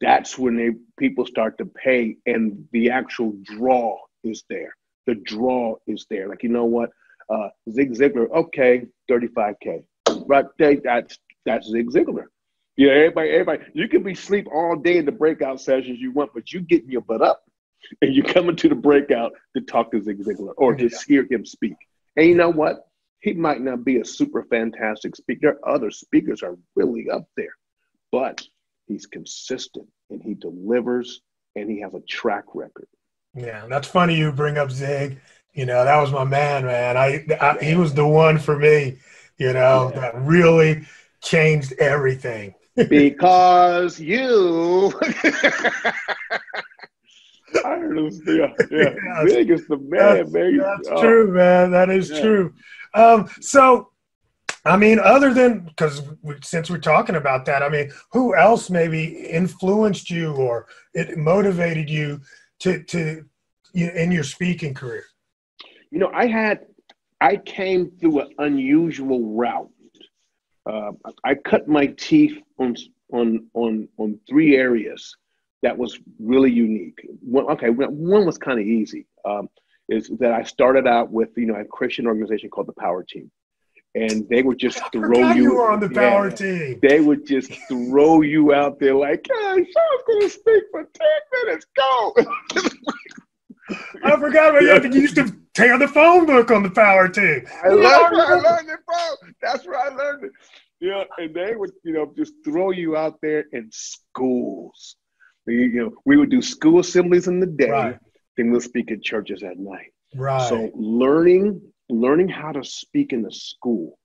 That's 0.00 0.36
when 0.38 0.56
they 0.56 0.70
people 0.98 1.24
start 1.24 1.56
to 1.58 1.66
pay, 1.66 2.16
and 2.26 2.66
the 2.72 2.90
actual 2.90 3.32
draw 3.44 3.96
is 4.22 4.44
there. 4.50 4.74
The 5.06 5.14
draw 5.14 5.76
is 5.86 6.06
there. 6.10 6.28
Like 6.28 6.42
you 6.42 6.48
know 6.48 6.64
what, 6.64 6.90
uh, 7.30 7.48
Zig 7.70 7.92
Ziglar, 7.92 8.30
okay, 8.30 8.86
35k, 9.10 9.84
right? 10.26 10.46
That's 10.58 11.18
that's 11.46 11.68
Zig 11.68 11.90
Ziglar. 11.90 12.24
Yeah, 12.76 12.90
everybody, 12.90 13.30
everybody, 13.30 13.62
you 13.72 13.88
can 13.88 14.02
be 14.02 14.14
sleep 14.14 14.48
all 14.52 14.76
day 14.76 14.98
in 14.98 15.06
the 15.06 15.12
breakout 15.12 15.60
sessions 15.60 16.00
you 16.00 16.10
want, 16.10 16.32
but 16.34 16.52
you 16.52 16.60
getting 16.60 16.90
your 16.90 17.02
butt 17.02 17.22
up 17.22 17.44
and 18.02 18.12
you 18.14 18.22
coming 18.22 18.56
to 18.56 18.68
the 18.68 18.74
breakout 18.74 19.32
to 19.56 19.62
talk 19.62 19.92
to 19.92 20.02
Zig 20.02 20.18
Ziglar 20.24 20.54
or 20.56 20.74
to 20.74 20.90
hear 21.06 21.26
him 21.30 21.46
speak. 21.46 21.76
And 22.16 22.26
you 22.26 22.34
know 22.34 22.50
what? 22.50 22.88
He 23.24 23.32
might 23.32 23.62
not 23.62 23.86
be 23.86 24.00
a 24.00 24.04
super 24.04 24.44
fantastic 24.50 25.16
speaker. 25.16 25.58
Other 25.66 25.90
speakers 25.90 26.42
are 26.42 26.58
really 26.76 27.08
up 27.08 27.26
there, 27.38 27.56
but 28.12 28.42
he's 28.86 29.06
consistent 29.06 29.86
and 30.10 30.22
he 30.22 30.34
delivers 30.34 31.22
and 31.56 31.70
he 31.70 31.80
has 31.80 31.94
a 31.94 32.00
track 32.00 32.44
record. 32.52 32.86
Yeah, 33.34 33.64
that's 33.66 33.88
funny 33.88 34.14
you 34.14 34.30
bring 34.30 34.58
up 34.58 34.70
Zig. 34.70 35.22
You 35.54 35.64
know, 35.64 35.86
that 35.86 35.98
was 36.02 36.12
my 36.12 36.24
man, 36.24 36.66
man. 36.66 36.98
I, 36.98 37.24
I 37.40 37.64
he 37.64 37.76
was 37.76 37.94
the 37.94 38.06
one 38.06 38.38
for 38.38 38.58
me, 38.58 38.98
you 39.38 39.54
know, 39.54 39.90
yeah. 39.94 40.00
that 40.00 40.20
really 40.20 40.84
changed 41.22 41.72
everything. 41.78 42.54
because 42.76 43.98
you 43.98 44.92
I 47.64 47.76
heard 47.78 47.98
him. 47.98 48.10
Yeah, 48.26 48.52
yeah. 48.70 49.28
Zig 49.28 49.50
is 49.50 49.66
the 49.66 49.78
man, 49.78 50.16
that's, 50.16 50.32
man. 50.32 50.58
That's 50.58 50.88
oh. 50.90 51.00
true, 51.00 51.32
man. 51.32 51.70
That 51.70 51.88
is 51.88 52.10
yeah. 52.10 52.20
true. 52.20 52.54
Um, 52.94 53.28
so, 53.40 53.90
I 54.64 54.76
mean, 54.76 54.98
other 54.98 55.34
than 55.34 55.60
because 55.60 56.02
since 56.42 56.70
we're 56.70 56.78
talking 56.78 57.16
about 57.16 57.44
that, 57.46 57.62
I 57.62 57.68
mean, 57.68 57.90
who 58.12 58.34
else 58.34 58.70
maybe 58.70 59.04
influenced 59.04 60.10
you 60.10 60.32
or 60.34 60.66
it 60.94 61.18
motivated 61.18 61.90
you 61.90 62.20
to 62.60 62.82
to 62.84 63.24
in 63.74 64.12
your 64.12 64.24
speaking 64.24 64.74
career? 64.74 65.04
You 65.90 65.98
know, 65.98 66.10
I 66.14 66.26
had 66.26 66.66
I 67.20 67.36
came 67.36 67.90
through 68.00 68.20
an 68.20 68.34
unusual 68.38 69.34
route. 69.34 69.70
Uh, 70.66 70.92
I 71.24 71.34
cut 71.34 71.68
my 71.68 71.86
teeth 71.86 72.40
on 72.58 72.74
on 73.12 73.46
on 73.54 73.88
on 73.98 74.18
three 74.28 74.56
areas 74.56 75.14
that 75.62 75.76
was 75.76 75.98
really 76.20 76.50
unique. 76.50 77.06
One, 77.20 77.46
okay, 77.46 77.70
one 77.70 78.26
was 78.26 78.38
kind 78.38 78.60
of 78.60 78.66
easy. 78.66 79.06
Um, 79.24 79.48
is 79.88 80.10
that 80.18 80.32
I 80.32 80.42
started 80.42 80.86
out 80.86 81.10
with 81.10 81.30
you 81.36 81.46
know 81.46 81.56
a 81.56 81.64
Christian 81.64 82.06
organization 82.06 82.50
called 82.50 82.68
the 82.68 82.80
Power 82.80 83.04
Team, 83.04 83.30
and 83.94 84.28
they 84.28 84.42
would 84.42 84.58
just 84.58 84.80
throw 84.92 85.32
you. 85.32 85.42
You 85.42 85.54
were 85.56 85.70
on 85.70 85.80
the 85.80 85.90
Power 85.90 86.28
yeah, 86.30 86.36
Team. 86.36 86.78
They 86.82 87.00
would 87.00 87.26
just 87.26 87.52
throw 87.68 88.22
you 88.22 88.54
out 88.54 88.78
there 88.80 88.94
like, 88.94 89.26
"Hey, 89.26 89.56
Shawn's 89.56 90.02
going 90.06 90.20
to 90.20 90.28
speak 90.28 90.64
for 90.70 90.88
ten 90.94 91.44
minutes. 91.44 91.66
Go." 91.76 92.14
I 94.04 94.16
forgot 94.18 94.50
about 94.50 94.62
yeah. 94.62 94.90
you. 94.90 95.00
used 95.00 95.16
to 95.16 95.34
tear 95.54 95.78
the 95.78 95.88
phone 95.88 96.26
book 96.26 96.50
on 96.50 96.62
the 96.62 96.70
Power 96.70 97.08
Team. 97.08 97.46
I 97.62 97.68
learned, 97.68 97.86
I 97.86 98.34
learned 98.34 98.68
it, 98.68 98.80
bro. 98.86 99.30
That's 99.40 99.66
where 99.66 99.78
I 99.78 99.88
learned 99.88 100.24
it. 100.24 100.32
Yeah, 100.80 101.04
and 101.16 101.34
they 101.34 101.54
would, 101.54 101.70
you 101.82 101.94
know, 101.94 102.12
just 102.14 102.34
throw 102.44 102.72
you 102.72 102.94
out 102.94 103.18
there 103.22 103.46
in 103.52 103.70
schools. 103.72 104.96
You 105.46 105.72
know, 105.72 105.92
we 106.04 106.18
would 106.18 106.30
do 106.30 106.42
school 106.42 106.80
assemblies 106.80 107.26
in 107.26 107.40
the 107.40 107.46
day. 107.46 107.70
Right 107.70 107.98
then 108.36 108.50
we'll 108.50 108.60
speak 108.60 108.90
at 108.90 109.02
churches 109.02 109.42
at 109.42 109.58
night. 109.58 109.92
Right. 110.14 110.48
So 110.48 110.70
learning 110.74 111.60
learning 111.90 112.28
how 112.28 112.52
to 112.52 112.64
speak 112.64 113.12
in 113.12 113.22
the 113.22 113.32
school 113.32 113.98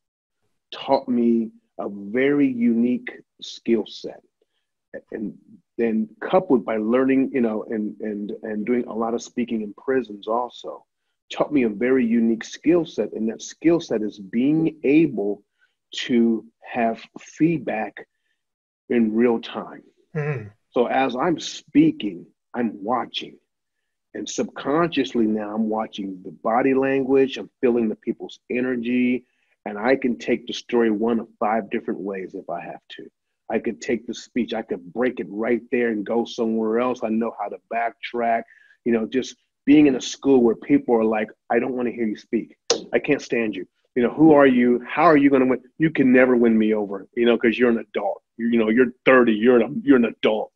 taught 0.73 1.07
me 1.07 1.51
a 1.79 1.87
very 1.89 2.47
unique 2.47 3.09
skill 3.41 3.85
set. 3.87 4.21
And 5.11 5.35
then 5.77 6.09
coupled 6.19 6.65
by 6.65 6.77
learning, 6.77 7.29
you 7.31 7.41
know, 7.41 7.63
and 7.69 7.95
and 8.01 8.31
and 8.43 8.65
doing 8.65 8.85
a 8.85 8.93
lot 8.93 9.13
of 9.13 9.21
speaking 9.21 9.61
in 9.61 9.73
prisons 9.77 10.27
also 10.27 10.85
taught 11.31 11.53
me 11.53 11.63
a 11.63 11.69
very 11.69 12.05
unique 12.05 12.43
skill 12.43 12.85
set. 12.85 13.13
And 13.13 13.29
that 13.29 13.41
skill 13.41 13.79
set 13.79 14.01
is 14.01 14.19
being 14.19 14.79
able 14.83 15.43
to 15.93 16.45
have 16.61 17.01
feedback 17.19 18.07
in 18.89 19.13
real 19.13 19.39
time. 19.39 19.83
Mm. 20.15 20.51
So 20.71 20.87
as 20.87 21.15
I'm 21.15 21.39
speaking, 21.39 22.25
I'm 22.53 22.83
watching. 22.83 23.37
And 24.13 24.27
subconsciously 24.27 25.27
now 25.27 25.53
I'm 25.53 25.69
watching 25.69 26.21
the 26.23 26.31
body 26.31 26.73
language, 26.73 27.37
I'm 27.37 27.49
feeling 27.61 27.89
the 27.89 27.95
people's 27.95 28.39
energy, 28.49 29.25
and 29.65 29.77
I 29.77 29.95
can 29.95 30.17
take 30.17 30.47
the 30.47 30.53
story 30.53 30.89
one 30.89 31.19
of 31.19 31.27
five 31.39 31.69
different 31.69 31.99
ways 31.99 32.33
if 32.33 32.49
I 32.49 32.61
have 32.61 32.81
to. 32.97 33.07
I 33.51 33.59
could 33.59 33.81
take 33.81 34.07
the 34.07 34.13
speech, 34.13 34.53
I 34.53 34.61
could 34.61 34.93
break 34.93 35.19
it 35.19 35.27
right 35.29 35.61
there 35.71 35.89
and 35.89 36.05
go 36.05 36.25
somewhere 36.25 36.79
else. 36.79 37.01
I 37.03 37.09
know 37.09 37.35
how 37.39 37.49
to 37.49 37.57
backtrack. 37.73 38.43
You 38.85 38.93
know, 38.93 39.05
just 39.07 39.35
being 39.65 39.87
in 39.87 39.95
a 39.95 40.01
school 40.01 40.41
where 40.41 40.55
people 40.55 40.95
are 40.95 41.03
like, 41.03 41.29
I 41.49 41.59
don't 41.59 41.75
want 41.75 41.87
to 41.87 41.93
hear 41.93 42.05
you 42.07 42.15
speak. 42.15 42.55
I 42.93 42.99
can't 42.99 43.21
stand 43.21 43.55
you. 43.55 43.67
you 43.95 44.03
know, 44.03 44.11
who 44.13 44.33
are 44.33 44.47
you? 44.47 44.81
How 44.87 45.03
are 45.03 45.17
you 45.17 45.29
going 45.29 45.41
to 45.41 45.47
win? 45.47 45.61
You 45.77 45.91
can 45.91 46.11
never 46.11 46.35
win 46.35 46.57
me 46.57 46.73
over, 46.73 47.07
you 47.15 47.25
know, 47.25 47.37
because 47.37 47.57
you're 47.57 47.69
an 47.69 47.79
adult. 47.79 48.21
You, 48.37 48.47
you 48.49 48.57
know, 48.57 48.69
you're 48.69 48.93
30. 49.05 49.33
You're 49.33 49.59
an 49.59 49.81
you're 49.83 49.97
an 49.97 50.05
adult. 50.05 50.51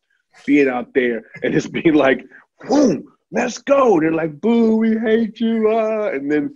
Being 0.46 0.68
out 0.68 0.92
there 0.94 1.22
and 1.42 1.54
it's 1.54 1.68
being 1.68 1.94
like, 1.94 2.24
boom, 2.66 3.04
let's 3.34 3.58
go. 3.58 4.00
They're 4.00 4.12
like, 4.12 4.40
boo, 4.40 4.76
we 4.76 4.96
hate 4.96 5.40
you. 5.40 5.70
Uh. 5.70 6.10
And 6.12 6.30
then, 6.30 6.54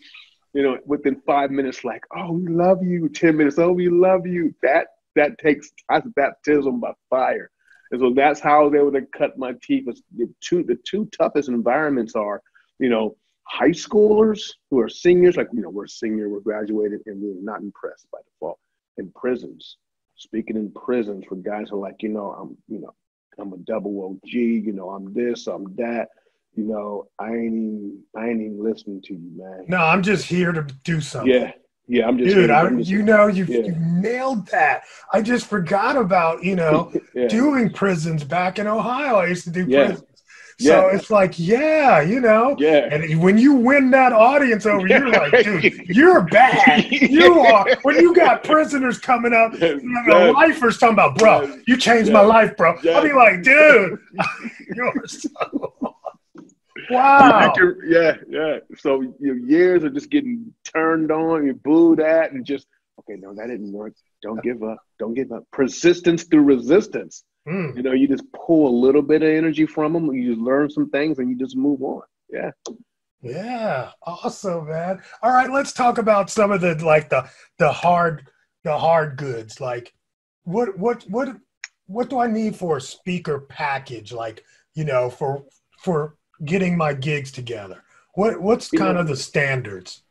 you 0.55 0.63
know, 0.63 0.79
within 0.87 1.21
five 1.27 1.51
minutes, 1.51 1.85
like, 1.85 2.03
oh, 2.17 2.33
we 2.33 2.47
love 2.49 2.83
you. 2.83 3.09
10 3.09 3.37
minutes, 3.37 3.59
oh, 3.59 3.73
we 3.73 3.89
love 3.89 4.27
you. 4.27 4.55
That 4.63 4.87
that 5.17 5.39
takes 5.39 5.71
that's 5.89 6.07
baptism 6.15 6.81
by 6.81 6.93
fire. 7.11 7.51
And 7.91 8.01
so 8.01 8.13
that's 8.15 8.41
how 8.41 8.65
was 8.65 8.75
able 8.75 8.93
to 8.93 9.03
cut 9.17 9.39
my 9.39 9.55
teeth. 9.63 9.87
The 10.17 10.33
two 10.41 10.63
the 10.63 10.79
two 10.89 11.09
toughest 11.19 11.49
environments 11.49 12.15
are, 12.15 12.43
you 12.79 12.89
know, 12.89 13.17
high 13.45 13.71
schoolers 13.71 14.53
who 14.71 14.79
are 14.81 14.89
seniors, 14.89 15.37
like 15.37 15.49
you 15.53 15.63
know, 15.63 15.71
we're 15.71 15.87
senior, 15.87 16.29
we're 16.29 16.41
graduated, 16.41 17.01
and 17.07 17.21
we're 17.21 17.43
not 17.43 17.61
impressed 17.61 18.07
by 18.13 18.19
default. 18.25 18.59
In 18.99 19.11
prisons, 19.15 19.79
speaking 20.17 20.57
in 20.57 20.71
prisons 20.73 21.25
where 21.29 21.41
guys 21.41 21.71
are 21.73 21.79
like, 21.79 22.03
you 22.03 22.11
know, 22.11 22.33
I'm, 22.33 22.57
you 22.69 22.81
know, 22.81 22.95
I'm 23.39 23.53
a 23.53 23.59
double 23.59 24.05
OG, 24.05 24.33
you 24.33 24.73
know, 24.73 24.91
I'm 24.91 25.15
this, 25.15 25.47
I'm 25.47 25.75
that. 25.77 26.09
You 26.59 26.65
know, 26.65 27.07
I 27.21 27.29
ain't 27.29 27.55
even 27.55 28.03
I 28.17 28.27
ain't 28.27 28.41
even 28.41 28.61
listening 28.61 29.01
to 29.03 29.15
you, 29.15 29.31
man. 29.37 29.67
No, 29.69 29.77
I'm 29.77 30.03
just 30.03 30.25
here 30.25 30.51
to 30.51 30.63
do 30.83 31.01
something. 31.01 31.33
Yeah, 31.33 31.53
yeah, 31.87 32.09
I'm 32.09 32.19
just 32.19 32.35
dude. 32.35 32.51
I, 32.51 32.69
you 32.71 33.05
know, 33.05 33.29
you, 33.29 33.45
yeah. 33.45 33.59
you 33.61 33.77
nailed 33.79 34.49
that. 34.49 34.83
I 35.13 35.23
just 35.23 35.47
forgot 35.47 35.97
about 35.97 36.43
you 36.43 36.57
know 36.57 36.93
yeah. 37.15 37.29
doing 37.29 37.71
prisons 37.73 38.25
back 38.25 38.59
in 38.59 38.67
Ohio. 38.67 39.19
I 39.19 39.29
used 39.29 39.45
to 39.45 39.51
do 39.51 39.67
yeah. 39.69 39.87
prisons. 39.87 40.05
So 40.61 40.89
it's 40.89 41.09
like, 41.09 41.39
yeah, 41.39 42.01
you 42.01 42.19
know, 42.19 42.57
yeah. 42.59 42.93
And 42.93 43.23
when 43.23 43.39
you 43.39 43.55
win 43.55 43.93
that 43.93 44.13
audience 44.13 44.67
over, 44.67 44.89
you're 44.89 45.09
like, 45.09 45.45
dude, 45.45 45.63
you're 45.87 46.23
bad. 46.23 46.87
You 46.91 47.39
are. 47.39 47.65
When 47.83 48.01
you 48.01 48.13
got 48.13 48.43
prisoners 48.43 48.99
coming 48.99 49.33
up, 49.33 49.53
the 49.53 50.33
lifers 50.35 50.79
talking 50.79 50.95
about, 50.95 51.17
bro, 51.17 51.57
you 51.69 51.77
changed 51.77 52.13
my 52.13 52.23
life, 52.23 52.57
bro. 52.57 52.77
I'll 52.93 53.03
be 53.05 53.13
like, 53.13 53.45
dude, 53.45 54.01
you're 54.75 55.07
so 55.07 55.68
Wow. 56.91 57.53
yeah, 57.87 58.17
yeah. 58.29 58.59
So 58.77 59.15
your 59.21 59.37
years 59.37 59.85
are 59.85 59.91
just 59.91 60.11
getting 60.11 60.53
turned 60.65 61.11
on, 61.11 61.47
you 61.47 61.55
booed 61.55 62.01
at, 62.01 62.33
and 62.33 62.45
just 62.45 62.67
okay, 63.01 63.19
no, 63.21 63.35
that 63.35 63.49
didn't 63.49 63.73
work. 63.73 63.95
Don't 64.23 64.43
give 64.43 64.63
up. 64.63 64.79
Don't 64.99 65.15
give 65.15 65.33
up. 65.33 65.45
Persistence 65.53 66.25
through 66.25 66.43
resistance. 66.43 67.25
Mm. 67.49 67.77
You 67.77 67.83
know, 67.83 67.93
you 67.93 68.09
just 68.09 68.25
pull 68.33 68.69
a 68.69 68.75
little 68.81 69.03
bit 69.03 69.23
of 69.23 69.29
energy 69.29 69.67
from 69.67 69.93
them, 69.93 70.13
you 70.13 70.35
just 70.35 70.41
learn 70.41 70.71
some 70.71 70.91
things, 70.91 71.19
and 71.19 71.31
you 71.31 71.37
just 71.37 71.57
move 71.57 71.83
on. 71.83 72.03
Yeah. 72.31 72.51
Yeah, 73.21 73.91
awesome, 74.05 74.69
man. 74.69 75.03
All 75.23 75.33
right, 75.33 75.51
let's 75.51 75.73
talk 75.73 75.99
about 75.99 76.31
some 76.31 76.53
of 76.53 76.61
the 76.61 76.75
like 76.85 77.09
the 77.09 77.29
the 77.59 77.73
hard 77.73 78.29
the 78.63 78.79
hard 78.79 79.17
goods. 79.17 79.61
Like, 79.61 79.93
what 80.45 80.79
what 80.79 81.03
what 81.09 81.37
what 81.87 82.11
do 82.11 82.21
I 82.21 82.29
need 82.29 82.55
for 82.55 82.77
a 82.77 82.81
speaker 82.81 83.41
package? 83.41 84.13
Like, 84.13 84.45
you 84.75 84.85
know, 84.85 85.11
for 85.11 85.45
for 85.81 86.15
getting 86.45 86.77
my 86.77 86.95
gigs 86.95 87.31
together? 87.33 87.83
What 88.15 88.41
what's 88.41 88.71
kind 88.71 88.95
know, 88.95 89.01
of 89.01 89.09
the 89.09 89.17
standards? 89.17 90.03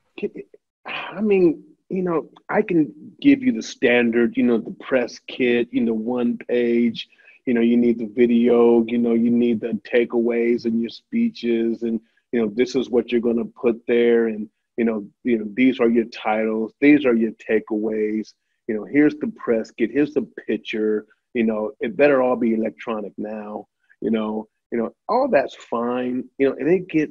I 0.85 1.21
mean, 1.21 1.63
you 1.89 2.03
know, 2.03 2.29
I 2.49 2.61
can 2.61 2.93
give 3.21 3.41
you 3.41 3.51
the 3.51 3.61
standard, 3.61 4.37
you 4.37 4.43
know, 4.43 4.57
the 4.57 4.75
press 4.79 5.19
kit, 5.27 5.67
you 5.71 5.81
know, 5.81 5.93
one 5.93 6.37
page, 6.37 7.07
you 7.45 7.53
know, 7.53 7.61
you 7.61 7.77
need 7.77 7.99
the 7.99 8.11
video, 8.13 8.85
you 8.87 8.97
know, 8.97 9.13
you 9.13 9.29
need 9.29 9.61
the 9.61 9.79
takeaways 9.91 10.65
in 10.65 10.79
your 10.79 10.89
speeches 10.89 11.83
and 11.83 11.99
you 12.31 12.41
know, 12.41 12.51
this 12.53 12.75
is 12.75 12.89
what 12.89 13.11
you're 13.11 13.21
going 13.21 13.37
to 13.37 13.45
put 13.45 13.81
there 13.87 14.27
and 14.27 14.49
you 14.77 14.85
know, 14.85 15.07
you 15.23 15.39
know, 15.39 15.45
these 15.53 15.79
are 15.79 15.89
your 15.89 16.05
titles, 16.05 16.71
these 16.79 17.05
are 17.05 17.15
your 17.15 17.31
takeaways, 17.31 18.33
you 18.67 18.75
know, 18.75 18.83
here's 18.83 19.15
the 19.15 19.27
press 19.35 19.71
kit, 19.71 19.89
here's 19.91 20.13
the 20.13 20.27
picture, 20.45 21.05
you 21.33 21.43
know, 21.43 21.71
it 21.79 21.97
better 21.97 22.21
all 22.21 22.35
be 22.35 22.53
electronic 22.53 23.13
now, 23.17 23.67
you 24.01 24.11
know, 24.11 24.47
you 24.71 24.77
know, 24.77 24.93
all 25.07 25.29
that's 25.31 25.55
fine. 25.55 26.23
You 26.37 26.49
know, 26.49 26.55
and 26.57 26.67
they 26.67 26.79
get, 26.79 27.09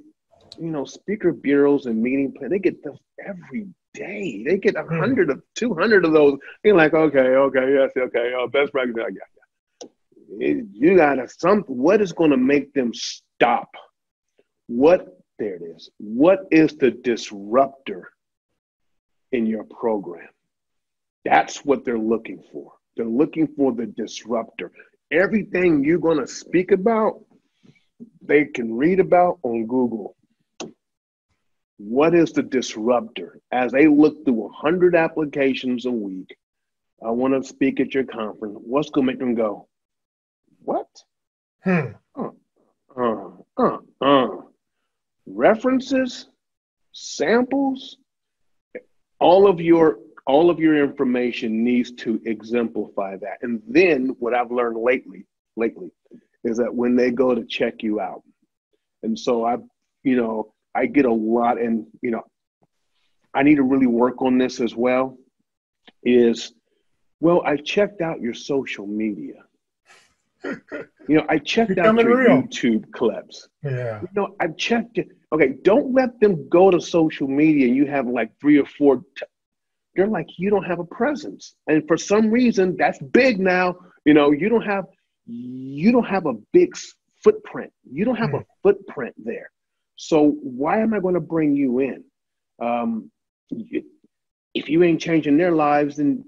you 0.58 0.70
know, 0.70 0.84
speaker 0.84 1.32
bureaus 1.32 1.86
and 1.86 2.02
meeting 2.02 2.32
plan. 2.32 2.50
They 2.50 2.58
get 2.58 2.82
those 2.84 2.98
every 3.24 3.68
day. 3.94 4.44
They 4.46 4.58
get 4.58 4.76
a 4.76 4.82
hmm. 4.82 4.98
hundred 4.98 5.30
of 5.30 5.42
two 5.54 5.74
hundred 5.74 6.04
of 6.04 6.12
those. 6.12 6.38
You're 6.64 6.76
like, 6.76 6.94
okay, 6.94 7.18
okay, 7.18 7.72
yes, 7.72 7.90
okay, 7.96 8.32
uh, 8.38 8.46
best 8.46 8.72
practice. 8.72 8.94
Yeah, 8.96 9.04
yeah. 9.10 9.88
It, 10.38 10.66
you 10.72 10.96
gotta 10.96 11.28
some. 11.28 11.62
What 11.62 12.00
is 12.00 12.12
going 12.12 12.30
to 12.30 12.36
make 12.36 12.72
them 12.74 12.92
stop? 12.92 13.70
What 14.66 15.16
there 15.38 15.56
it 15.56 15.62
is. 15.62 15.90
What 15.98 16.40
is 16.50 16.76
the 16.76 16.90
disruptor 16.90 18.10
in 19.32 19.46
your 19.46 19.64
program? 19.64 20.28
That's 21.24 21.64
what 21.64 21.84
they're 21.84 21.98
looking 21.98 22.42
for. 22.52 22.72
They're 22.96 23.06
looking 23.06 23.48
for 23.48 23.72
the 23.72 23.86
disruptor. 23.86 24.72
Everything 25.10 25.84
you're 25.84 25.98
going 25.98 26.18
to 26.18 26.26
speak 26.26 26.72
about 26.72 27.20
they 28.22 28.44
can 28.44 28.74
read 28.74 29.00
about 29.00 29.38
on 29.42 29.66
Google. 29.66 30.16
What 31.78 32.14
is 32.14 32.32
the 32.32 32.42
disruptor? 32.42 33.40
As 33.52 33.72
they 33.72 33.86
look 33.86 34.24
through 34.24 34.34
100 34.34 34.96
applications 34.96 35.86
a 35.86 35.90
week, 35.90 36.36
I 37.04 37.10
want 37.10 37.34
to 37.34 37.46
speak 37.46 37.80
at 37.80 37.94
your 37.94 38.04
conference. 38.04 38.58
What's 38.60 38.90
going 38.90 39.06
to 39.06 39.12
make 39.12 39.20
them 39.20 39.34
go, 39.34 39.68
what? 40.64 40.88
Hmm. 41.62 41.92
Uh, 42.14 42.30
uh, 42.96 43.30
uh, 43.58 43.78
uh. 44.00 44.28
References, 45.26 46.28
samples, 46.92 47.98
all 49.20 49.48
of 49.48 49.60
your 49.60 49.98
all 50.26 50.50
of 50.50 50.58
your 50.58 50.82
information 50.82 51.62
needs 51.62 51.92
to 51.92 52.20
exemplify 52.26 53.16
that. 53.16 53.38
And 53.42 53.62
then 53.68 54.16
what 54.18 54.34
I've 54.34 54.50
learned 54.50 54.76
lately, 54.76 55.24
lately, 55.56 55.92
is 56.46 56.58
that 56.58 56.74
when 56.74 56.96
they 56.96 57.10
go 57.10 57.34
to 57.34 57.44
check 57.44 57.82
you 57.82 58.00
out. 58.00 58.22
And 59.02 59.18
so 59.18 59.44
I, 59.44 59.56
you 60.02 60.16
know, 60.16 60.52
I 60.74 60.86
get 60.86 61.04
a 61.04 61.12
lot, 61.12 61.60
and, 61.60 61.86
you 62.02 62.10
know, 62.10 62.22
I 63.34 63.42
need 63.42 63.56
to 63.56 63.62
really 63.62 63.86
work 63.86 64.22
on 64.22 64.38
this 64.38 64.60
as 64.60 64.74
well. 64.74 65.18
Is, 66.02 66.52
well, 67.20 67.42
I 67.44 67.56
checked 67.56 68.00
out 68.00 68.20
your 68.20 68.34
social 68.34 68.86
media. 68.86 69.42
you 70.44 71.16
know, 71.16 71.26
I 71.28 71.38
checked 71.38 71.78
out 71.78 71.98
your 71.98 72.16
real. 72.16 72.42
YouTube 72.42 72.90
clips. 72.92 73.48
Yeah. 73.64 74.00
You 74.02 74.08
know, 74.14 74.36
I've 74.40 74.56
checked 74.56 74.98
it. 74.98 75.08
Okay, 75.32 75.54
don't 75.62 75.92
let 75.92 76.20
them 76.20 76.48
go 76.48 76.70
to 76.70 76.80
social 76.80 77.26
media 77.26 77.66
and 77.66 77.76
you 77.76 77.86
have 77.86 78.06
like 78.06 78.30
three 78.40 78.58
or 78.58 78.66
four. 78.66 78.96
T- 78.96 79.26
they're 79.94 80.06
like, 80.06 80.28
you 80.38 80.50
don't 80.50 80.64
have 80.64 80.78
a 80.78 80.84
presence. 80.84 81.54
And 81.66 81.86
for 81.88 81.96
some 81.96 82.30
reason, 82.30 82.76
that's 82.76 82.98
big 82.98 83.40
now. 83.40 83.76
You 84.04 84.14
know, 84.14 84.30
you 84.30 84.48
don't 84.48 84.64
have 84.64 84.84
you 85.26 85.92
don't 85.92 86.06
have 86.06 86.26
a 86.26 86.34
big 86.52 86.74
footprint. 87.22 87.72
You 87.90 88.04
don't 88.04 88.16
have 88.16 88.34
a 88.34 88.38
hmm. 88.38 88.44
footprint 88.62 89.14
there. 89.18 89.50
So 89.96 90.30
why 90.42 90.80
am 90.80 90.94
I 90.94 91.00
going 91.00 91.14
to 91.14 91.20
bring 91.20 91.54
you 91.54 91.80
in? 91.80 92.04
Um, 92.60 93.10
if 94.54 94.68
you 94.68 94.82
ain't 94.82 95.00
changing 95.00 95.36
their 95.36 95.52
lives, 95.52 95.96
then 95.96 96.24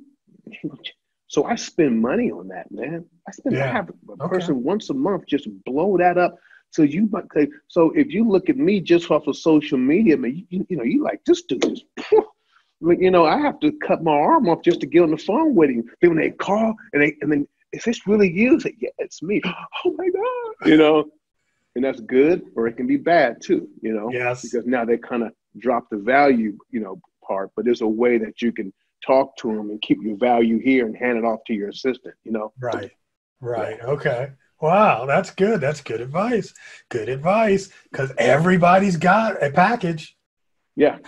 so 1.29 1.45
I 1.45 1.55
spend 1.55 2.01
money 2.01 2.31
on 2.31 2.49
that, 2.49 2.71
man. 2.71 3.05
I 3.27 3.33
spend 3.33 3.57
yeah. 3.57 3.65
I 3.65 3.73
have 3.73 3.91
a 3.91 4.13
okay. 4.13 4.29
person 4.29 4.63
once 4.63 4.91
a 4.91 4.95
month 4.95 5.25
just 5.27 5.49
blow 5.65 5.97
that 5.99 6.19
up. 6.19 6.37
So 6.71 6.83
you 6.83 7.11
so 7.69 7.93
if 7.95 8.13
you 8.13 8.29
look 8.29 8.51
at 8.51 8.57
me 8.57 8.81
just 8.81 9.11
off 9.11 9.27
of 9.27 9.37
social 9.37 9.79
media, 9.79 10.17
man, 10.17 10.45
you, 10.51 10.67
you 10.69 10.77
know 10.77 10.85
you 10.85 11.03
like 11.03 11.21
this 11.25 11.43
dude 11.43 11.65
is. 11.65 11.83
You 12.81 13.11
know, 13.11 13.25
I 13.25 13.39
have 13.39 13.59
to 13.59 13.73
cut 13.85 14.05
my 14.05 14.13
arm 14.13 14.49
off 14.49 14.63
just 14.63 14.79
to 14.83 14.87
get 14.87 15.03
on 15.03 15.11
the 15.11 15.17
phone 15.17 15.57
with 15.57 15.69
him. 15.69 15.83
Then 16.01 16.11
when 16.11 16.21
they 16.21 16.31
call 16.31 16.77
and 16.93 17.03
they 17.03 17.17
and 17.23 17.33
then 17.33 17.49
is 17.73 17.85
this 17.85 18.07
really 18.07 18.31
you? 18.31 18.59
Say, 18.61 18.77
yeah, 18.81 18.91
it's 18.99 19.23
me. 19.23 19.41
Oh 19.85 19.95
my 19.97 20.09
God. 20.09 20.69
You 20.69 20.77
know, 20.77 21.11
and 21.77 21.85
that's 21.85 22.01
good 22.01 22.43
or 22.57 22.67
it 22.67 22.77
can 22.77 22.87
be 22.87 22.97
bad 22.97 23.41
too, 23.41 23.69
you 23.81 23.93
know? 23.93 24.11
Yes. 24.11 24.43
Because 24.43 24.67
now 24.67 24.85
they 24.85 24.99
kind 24.99 25.23
of 25.23 25.33
drop 25.59 25.89
the 25.91 25.99
value, 25.99 26.59
you 26.71 26.81
know, 26.81 27.01
part, 27.27 27.51
but 27.55 27.65
there's 27.65 27.83
a 27.83 27.87
way 27.87 28.19
that 28.19 28.43
you 28.43 28.53
can 28.53 28.73
talk 29.07 29.37
to 29.37 29.49
them 29.49 29.71
and 29.71 29.81
keep 29.81 29.99
your 30.03 30.17
value 30.17 30.59
here 30.59 30.87
and 30.87 30.97
hand 30.97 31.19
it 31.19 31.25
off 31.25 31.41
to 31.47 31.55
your 31.55 31.69
assistant, 31.69 32.15
you 32.25 32.33
know? 32.33 32.53
Right. 32.59 32.91
Right. 33.41 33.81
Okay. 33.81 34.33
Wow, 34.61 35.07
that's 35.07 35.31
good. 35.31 35.61
That's 35.61 35.81
good 35.81 36.01
advice. 36.01 36.53
Good 36.89 37.09
advice 37.09 37.71
because 37.93 38.13
everybody's 38.19 38.97
got 38.97 39.41
a 39.41 39.51
package. 39.53 40.17
Yeah. 40.75 40.99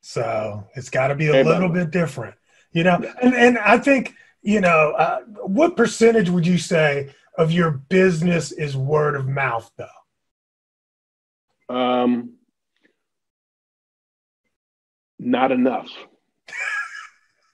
So 0.00 0.64
it's 0.74 0.90
got 0.90 1.08
to 1.08 1.14
be 1.14 1.26
a 1.28 1.34
Everybody. 1.34 1.54
little 1.54 1.68
bit 1.72 1.92
different, 1.92 2.34
you 2.72 2.82
know. 2.82 3.00
And 3.22 3.34
and 3.34 3.58
I 3.58 3.78
think 3.78 4.14
you 4.46 4.60
know, 4.60 4.92
uh, 4.96 5.20
what 5.42 5.76
percentage 5.76 6.30
would 6.30 6.46
you 6.46 6.56
say 6.56 7.10
of 7.36 7.50
your 7.50 7.72
business 7.72 8.52
is 8.52 8.76
word 8.76 9.16
of 9.16 9.26
mouth, 9.26 9.68
though? 9.76 9.88
Um, 11.74 12.34
not 15.18 15.50
enough. 15.50 15.88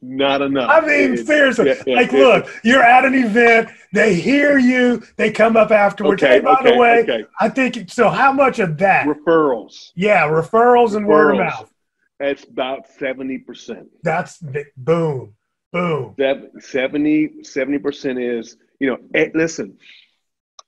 not 0.00 0.40
enough. 0.40 0.70
I 0.70 0.86
mean, 0.86 1.16
seriously. 1.16 1.66
Yeah, 1.66 1.82
yeah, 1.84 1.96
like, 1.96 2.12
yeah. 2.12 2.18
look, 2.18 2.60
you're 2.62 2.82
at 2.84 3.04
an 3.04 3.14
event, 3.14 3.70
they 3.92 4.14
hear 4.14 4.56
you, 4.56 5.02
they 5.16 5.32
come 5.32 5.56
up 5.56 5.72
afterwards. 5.72 6.22
Okay, 6.22 6.34
hey, 6.34 6.40
by 6.40 6.52
okay, 6.60 6.70
the 6.70 6.76
way, 6.78 7.00
okay. 7.00 7.24
I 7.40 7.48
think 7.48 7.90
so. 7.90 8.08
How 8.08 8.32
much 8.32 8.60
of 8.60 8.78
that? 8.78 9.04
Referrals. 9.04 9.90
Yeah, 9.96 10.28
referrals, 10.28 10.90
referrals. 10.90 10.96
and 10.96 11.06
word 11.08 11.32
of 11.32 11.38
mouth. 11.38 11.72
That's 12.20 12.44
about 12.44 12.86
seventy 12.98 13.38
percent. 13.38 13.88
That's 14.04 14.38
the, 14.38 14.66
boom, 14.76 15.34
boom. 15.72 16.14
70 16.60 17.78
percent 17.78 18.18
is 18.18 18.56
you 18.78 18.88
know. 18.88 18.98
Hey, 19.12 19.26
eh, 19.26 19.30
listen, 19.34 19.78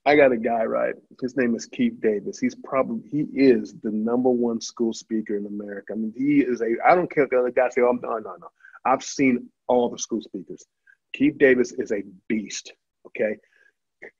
I 0.05 0.15
got 0.15 0.31
a 0.31 0.37
guy 0.37 0.63
right. 0.63 0.95
His 1.21 1.37
name 1.37 1.55
is 1.55 1.65
Keith 1.65 1.99
Davis. 2.01 2.39
He's 2.39 2.55
probably 2.55 3.01
he 3.09 3.21
is 3.39 3.73
the 3.81 3.91
number 3.91 4.29
one 4.29 4.59
school 4.59 4.93
speaker 4.93 5.37
in 5.37 5.45
America. 5.45 5.93
I 5.93 5.95
mean, 5.95 6.13
he 6.15 6.41
is 6.41 6.61
a. 6.61 6.75
I 6.85 6.95
don't 6.95 7.09
care 7.09 7.23
if 7.23 7.29
the 7.29 7.39
other 7.39 7.51
guys 7.51 7.75
say, 7.75 7.81
"Oh, 7.81 7.97
no, 8.01 8.17
no, 8.17 8.35
no." 8.39 8.47
I've 8.85 9.03
seen 9.03 9.49
all 9.67 9.89
the 9.89 9.97
school 9.97 10.21
speakers. 10.21 10.65
Keith 11.13 11.37
Davis 11.37 11.71
is 11.73 11.91
a 11.91 12.03
beast. 12.27 12.73
Okay, 13.07 13.37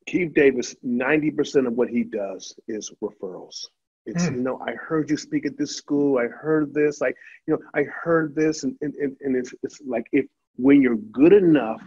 Keith 0.07 0.33
Davis. 0.33 0.75
Ninety 0.81 1.31
percent 1.31 1.67
of 1.67 1.73
what 1.73 1.89
he 1.89 2.03
does 2.03 2.55
is 2.67 2.91
referrals. 3.03 3.65
It's 4.05 4.23
mm. 4.23 4.35
you 4.35 4.41
know 4.41 4.59
I 4.65 4.73
heard 4.73 5.09
you 5.09 5.17
speak 5.17 5.45
at 5.45 5.57
this 5.57 5.75
school. 5.75 6.17
I 6.17 6.27
heard 6.27 6.73
this. 6.73 7.01
Like 7.01 7.15
you 7.45 7.55
know 7.55 7.59
I 7.73 7.83
heard 7.83 8.35
this, 8.35 8.63
and 8.63 8.77
and, 8.81 9.17
and 9.19 9.35
it's 9.35 9.53
it's 9.63 9.81
like 9.85 10.07
if 10.13 10.25
when 10.55 10.81
you're 10.81 10.95
good 10.95 11.33
enough 11.33 11.81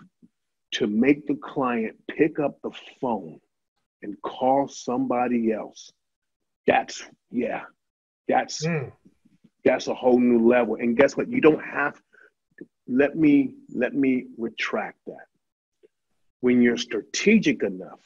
to 0.72 0.87
make 0.87 1.26
the 1.26 1.37
client 1.37 1.96
pick 2.09 2.38
up 2.38 2.61
the 2.62 2.70
phone 3.00 3.40
and 4.02 4.20
call 4.22 4.68
somebody 4.68 5.52
else, 5.52 5.92
that's 6.66 7.05
yeah, 7.31 7.62
that's 8.29 8.66
mm. 8.66 8.90
that's 9.64 9.87
a 9.87 9.94
whole 9.94 10.18
new 10.18 10.48
level. 10.48 10.76
And 10.76 10.96
guess 10.96 11.16
what? 11.16 11.29
You 11.29 11.40
don't 11.40 11.64
have. 11.64 12.00
Let 12.88 13.16
me 13.16 13.55
let 13.74 13.94
me 13.94 14.26
retract 14.37 14.98
that. 15.07 15.26
When 16.40 16.62
you're 16.62 16.76
strategic 16.76 17.62
enough 17.62 18.00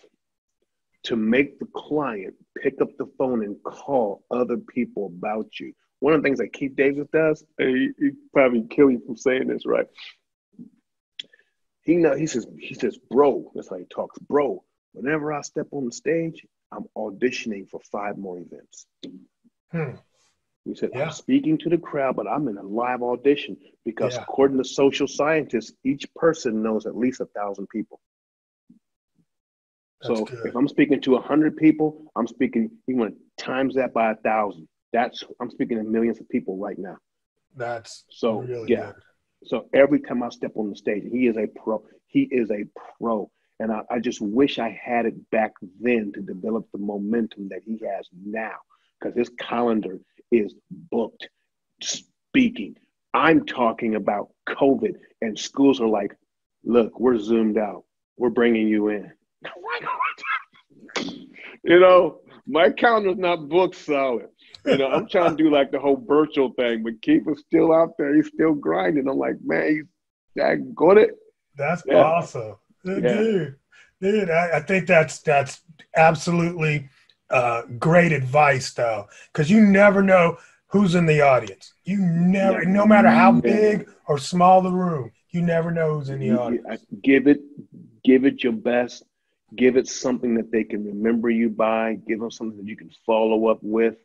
to 1.05 1.16
make 1.16 1.59
the 1.59 1.66
client 1.75 2.35
pick 2.62 2.81
up 2.81 2.96
the 2.99 3.07
phone 3.18 3.42
and 3.42 3.57
call 3.64 4.23
other 4.31 4.57
people 4.57 5.07
about 5.07 5.59
you. 5.59 5.73
One 6.01 6.14
of 6.14 6.23
the 6.23 6.27
things 6.27 6.38
that 6.38 6.53
Keith 6.53 6.77
Davis 6.77 7.09
does, 7.12 7.44
he, 7.59 7.90
he 7.99 8.11
probably 8.33 8.64
kill 8.68 8.90
you 8.90 9.03
from 9.05 9.16
saying 9.16 9.49
this, 9.49 9.66
right? 9.66 9.87
He 11.90 11.96
know 11.96 12.14
he 12.14 12.29
says 12.29 12.46
he 12.57 12.74
says, 12.74 12.96
bro, 13.11 13.50
that's 13.53 13.68
how 13.68 13.76
he 13.76 13.85
talks, 13.85 14.16
bro. 14.20 14.62
Whenever 14.92 15.33
I 15.33 15.40
step 15.40 15.66
on 15.72 15.87
the 15.87 15.92
stage, 15.92 16.46
I'm 16.70 16.85
auditioning 16.96 17.68
for 17.68 17.81
five 17.90 18.16
more 18.16 18.38
events. 18.38 18.87
Hmm. 19.72 19.96
He 20.64 20.76
said, 20.76 20.90
yeah. 20.94 21.07
I'm 21.07 21.11
speaking 21.11 21.59
to 21.59 21.68
the 21.68 21.79
crowd, 21.79 22.14
but 22.14 22.29
I'm 22.29 22.46
in 22.46 22.59
a 22.59 22.62
live 22.62 23.03
audition 23.03 23.57
because 23.85 24.14
yeah. 24.14 24.22
according 24.22 24.59
to 24.59 24.64
social 24.64 25.09
scientists, 25.09 25.72
each 25.83 26.07
person 26.14 26.62
knows 26.62 26.87
at 26.87 26.96
least 26.96 27.22
a 27.22 27.26
thousand 27.26 27.68
people. 27.70 28.00
That's 30.00 30.16
so 30.20 30.24
good. 30.26 30.46
if 30.46 30.55
I'm 30.55 30.68
speaking 30.68 31.00
to 31.00 31.16
a 31.16 31.20
hundred 31.20 31.57
people, 31.57 32.12
I'm 32.14 32.29
speaking. 32.29 32.70
You 32.87 32.98
want 32.98 33.16
times 33.37 33.74
that 33.74 33.92
by 33.92 34.12
a 34.12 34.16
thousand. 34.16 34.68
That's 34.92 35.24
I'm 35.40 35.50
speaking 35.50 35.79
to 35.79 35.83
millions 35.83 36.20
of 36.20 36.29
people 36.29 36.57
right 36.57 36.79
now. 36.79 36.98
That's 37.57 38.05
so 38.11 38.42
really 38.42 38.70
yeah. 38.70 38.92
Good. 38.92 39.03
So 39.44 39.66
every 39.72 40.00
time 40.00 40.22
I 40.22 40.29
step 40.29 40.53
on 40.55 40.70
the 40.70 40.76
stage, 40.76 41.05
he 41.11 41.26
is 41.26 41.37
a 41.37 41.46
pro. 41.46 41.83
He 42.07 42.29
is 42.31 42.50
a 42.50 42.64
pro, 42.98 43.31
and 43.59 43.72
I, 43.72 43.83
I 43.90 43.98
just 43.98 44.20
wish 44.20 44.59
I 44.59 44.68
had 44.68 45.07
it 45.07 45.31
back 45.31 45.53
then 45.81 46.12
to 46.14 46.20
develop 46.20 46.66
the 46.72 46.79
momentum 46.79 47.48
that 47.48 47.62
he 47.64 47.81
has 47.87 48.09
now, 48.24 48.57
because 48.98 49.16
his 49.16 49.31
calendar 49.38 49.98
is 50.31 50.55
booked. 50.70 51.29
Speaking, 51.81 52.76
I'm 53.14 53.46
talking 53.46 53.94
about 53.94 54.31
COVID, 54.48 54.96
and 55.22 55.38
schools 55.38 55.81
are 55.81 55.88
like, 55.88 56.16
"Look, 56.64 57.00
we're 57.00 57.18
zoomed 57.18 57.59
out. 57.59 57.85
We're 58.18 58.31
bringing 58.31 58.68
you 58.68 58.88
in." 58.88 59.11
you 61.64 61.81
know, 61.81 62.20
my 62.46 62.70
calendar's 62.70 63.16
not 63.16 63.48
booked 63.48 63.76
solid. 63.76 64.29
You 64.64 64.79
know, 64.79 64.88
I'm 64.88 65.09
trying 65.09 65.37
to 65.37 65.42
do 65.42 65.51
like 65.51 65.70
the 65.70 65.79
whole 65.79 66.03
virtual 66.07 66.53
thing, 66.53 66.83
but 66.83 67.01
Keith 67.03 67.25
was 67.25 67.40
still 67.40 67.73
out 67.73 67.96
there. 67.99 68.14
He's 68.14 68.29
still 68.29 68.55
grinding. 68.55 69.09
I'm 69.09 69.18
like, 69.18 69.37
man, 69.42 69.68
he's 69.68 69.85
that 70.37 70.75
good 70.75 70.99
it. 70.99 71.11
That's 71.57 71.83
yeah. 71.87 72.03
awesome, 72.03 72.57
yeah. 72.85 72.94
dude. 73.01 73.57
Dude, 74.01 74.31
I, 74.31 74.57
I, 74.57 74.61
think 74.61 74.87
that's 74.87 75.20
that's 75.20 75.61
absolutely 75.94 76.88
uh, 77.29 77.62
great 77.79 78.12
advice, 78.12 78.73
though, 78.73 79.07
because 79.33 79.51
you 79.51 79.61
never 79.66 80.03
know 80.03 80.38
who's 80.68 80.94
in 80.94 81.05
the 81.05 81.20
audience. 81.20 81.75
You 81.85 81.99
never, 81.99 82.64
no 82.64 82.87
matter 82.87 83.11
how 83.11 83.33
big 83.33 83.88
or 84.09 84.16
small 84.16 84.62
the 84.62 84.70
room, 84.70 85.11
you 85.31 85.42
never 85.42 85.70
know 85.70 85.99
who's 85.99 86.09
in 86.09 86.20
the 86.20 86.31
audience. 86.31 86.87
Give 87.03 87.27
it, 87.27 87.40
give 88.03 88.25
it 88.25 88.42
your 88.42 88.55
best 88.55 89.05
give 89.57 89.77
it 89.77 89.88
something 89.88 90.35
that 90.35 90.51
they 90.51 90.64
can 90.64 90.85
remember 90.85 91.31
you 91.31 91.49
by, 91.49 91.99
give 92.07 92.20
them 92.20 92.31
something 92.31 92.59
that 92.59 92.66
you 92.66 92.77
can 92.77 92.90
follow 93.05 93.49
up 93.49 93.59
with, 93.62 93.96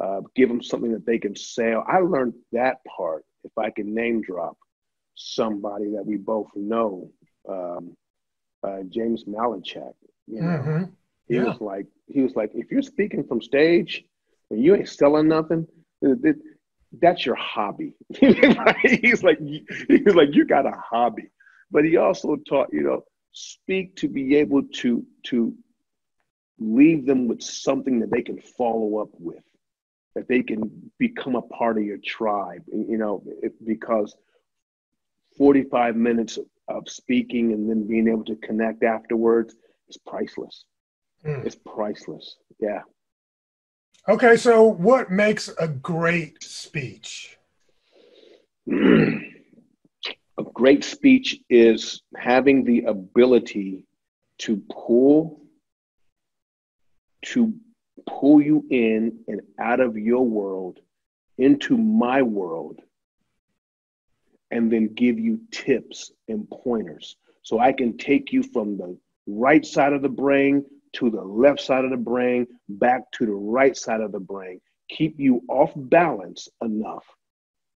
uh, 0.00 0.20
give 0.34 0.48
them 0.48 0.62
something 0.62 0.92
that 0.92 1.06
they 1.06 1.18
can 1.18 1.34
sell. 1.34 1.84
I 1.86 1.98
learned 1.98 2.34
that 2.52 2.78
part. 2.84 3.24
If 3.44 3.52
I 3.56 3.70
can 3.70 3.94
name 3.94 4.22
drop 4.22 4.56
somebody 5.14 5.90
that 5.90 6.06
we 6.06 6.16
both 6.16 6.48
know, 6.54 7.10
um, 7.48 7.96
uh, 8.62 8.82
James 8.88 9.24
Malinchak, 9.24 9.94
you 10.26 10.40
know, 10.40 10.46
mm-hmm. 10.46 10.84
he 11.26 11.36
yeah. 11.36 11.44
was 11.44 11.60
like, 11.60 11.86
he 12.06 12.20
was 12.20 12.36
like, 12.36 12.50
if 12.54 12.70
you're 12.70 12.82
speaking 12.82 13.24
from 13.24 13.40
stage 13.40 14.04
and 14.50 14.62
you 14.62 14.74
ain't 14.74 14.88
selling 14.88 15.28
nothing, 15.28 15.66
it, 16.02 16.18
it, 16.24 16.36
that's 17.00 17.26
your 17.26 17.34
hobby. 17.34 17.94
he's 18.18 19.22
like, 19.22 19.40
he's 19.40 20.14
like, 20.14 20.34
you 20.34 20.44
got 20.44 20.66
a 20.66 20.72
hobby. 20.72 21.30
But 21.70 21.84
he 21.84 21.96
also 21.96 22.36
taught, 22.48 22.68
you 22.72 22.82
know, 22.82 23.04
speak 23.32 23.96
to 23.96 24.08
be 24.08 24.36
able 24.36 24.62
to 24.62 25.04
to 25.24 25.54
leave 26.58 27.06
them 27.06 27.28
with 27.28 27.42
something 27.42 28.00
that 28.00 28.10
they 28.10 28.22
can 28.22 28.40
follow 28.40 28.98
up 28.98 29.10
with 29.18 29.44
that 30.18 30.26
they 30.26 30.42
can 30.42 30.90
become 30.98 31.36
a 31.36 31.42
part 31.42 31.78
of 31.78 31.84
your 31.84 31.98
tribe 31.98 32.62
you 32.72 32.98
know 32.98 33.22
it, 33.40 33.52
because 33.64 34.16
45 35.36 35.94
minutes 35.94 36.38
of 36.66 36.88
speaking 36.88 37.52
and 37.52 37.70
then 37.70 37.86
being 37.86 38.08
able 38.08 38.24
to 38.24 38.34
connect 38.36 38.82
afterwards 38.82 39.54
is 39.88 39.96
priceless. 39.96 40.64
Mm. 41.24 41.44
it's 41.46 41.56
priceless. 41.56 42.36
Yeah. 42.60 42.82
Okay 44.08 44.36
so 44.36 44.64
what 44.64 45.10
makes 45.10 45.48
a 45.58 45.68
great 45.68 46.42
speech? 46.42 47.36
A 48.70 50.44
great 50.54 50.84
speech 50.84 51.40
is 51.50 52.02
having 52.16 52.62
the 52.62 52.82
ability 52.82 53.82
to 54.38 54.62
pull 54.70 55.40
to 57.24 57.54
pull 58.08 58.40
you 58.42 58.64
in 58.70 59.18
and 59.28 59.40
out 59.58 59.80
of 59.80 59.96
your 59.96 60.24
world 60.24 60.80
into 61.38 61.76
my 61.76 62.22
world 62.22 62.80
and 64.50 64.72
then 64.72 64.92
give 64.94 65.18
you 65.18 65.40
tips 65.50 66.12
and 66.28 66.48
pointers. 66.50 67.16
So 67.42 67.58
i 67.58 67.72
can 67.72 67.96
take 67.96 68.32
you 68.32 68.42
from 68.42 68.76
the 68.76 68.98
right 69.26 69.64
side 69.64 69.92
of 69.92 70.02
the 70.02 70.08
brain 70.08 70.64
to 70.94 71.10
the 71.10 71.22
left 71.22 71.60
side 71.60 71.84
of 71.84 71.90
the 71.90 71.96
brain 71.96 72.46
back 72.68 73.02
to 73.12 73.26
the 73.26 73.32
right 73.32 73.76
side 73.76 74.00
of 74.00 74.12
the 74.12 74.20
brain 74.20 74.60
keep 74.88 75.20
you 75.20 75.42
off 75.48 75.72
balance 75.76 76.48
enough 76.62 77.04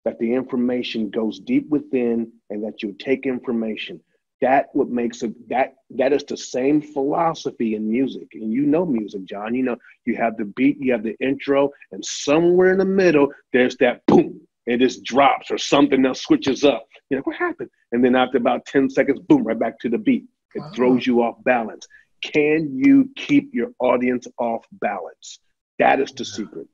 that 0.06 0.18
the 0.20 0.34
information 0.34 1.10
goes 1.10 1.40
deep 1.40 1.70
within 1.70 2.32
and 2.50 2.64
that 2.64 2.82
you 2.82 2.96
take 2.98 3.26
information 3.26 4.00
that 4.42 4.68
what 4.74 4.90
makes 4.90 5.22
it 5.22 5.34
that 5.50 5.76
that 5.92 6.14
is 6.14 6.24
the 6.24 6.38
same 6.38 6.82
philosophy 6.82 7.76
in 7.76 7.90
music. 7.90 8.28
And 8.34 8.52
you 8.52 8.66
know 8.66 8.86
music 8.86 9.26
john. 9.26 9.56
You 9.56 9.64
know 9.64 9.78
you 10.06 10.16
have 10.18 10.38
the 10.38 10.46
beat 10.46 10.78
you 10.80 10.92
have 10.92 11.04
the 11.04 11.16
intro 11.20 11.70
and 11.92 12.04
somewhere 12.04 12.72
in 12.72 12.78
the 12.78 12.86
middle 12.86 13.30
there's 13.54 13.78
that 13.78 14.06
boom 14.08 14.42
it 14.66 14.80
just 14.80 15.04
drops 15.04 15.52
or 15.52 15.58
something 15.58 16.06
else 16.06 16.22
switches 16.22 16.64
up. 16.64 16.86
You 17.10 17.18
know 17.18 17.24
what 17.24 17.36
happened? 17.36 17.70
And 17.92 18.04
then 18.04 18.16
after 18.16 18.38
about 18.38 18.66
10 18.66 18.90
seconds 18.90 19.20
boom 19.28 19.44
right 19.44 19.58
back 19.58 19.80
to 19.80 19.90
the 19.90 19.98
beat. 19.98 20.26
It 20.54 20.60
wow. 20.60 20.72
throws 20.76 21.08
you 21.08 21.24
off 21.24 21.44
balance. 21.44 21.88
Can 22.22 22.78
you 22.78 23.10
keep 23.16 23.54
your 23.54 23.72
audience 23.80 24.28
off 24.38 24.66
balance? 24.74 25.40
That 25.80 26.00
is 26.00 26.12
the 26.12 26.26
secret. 26.26 26.68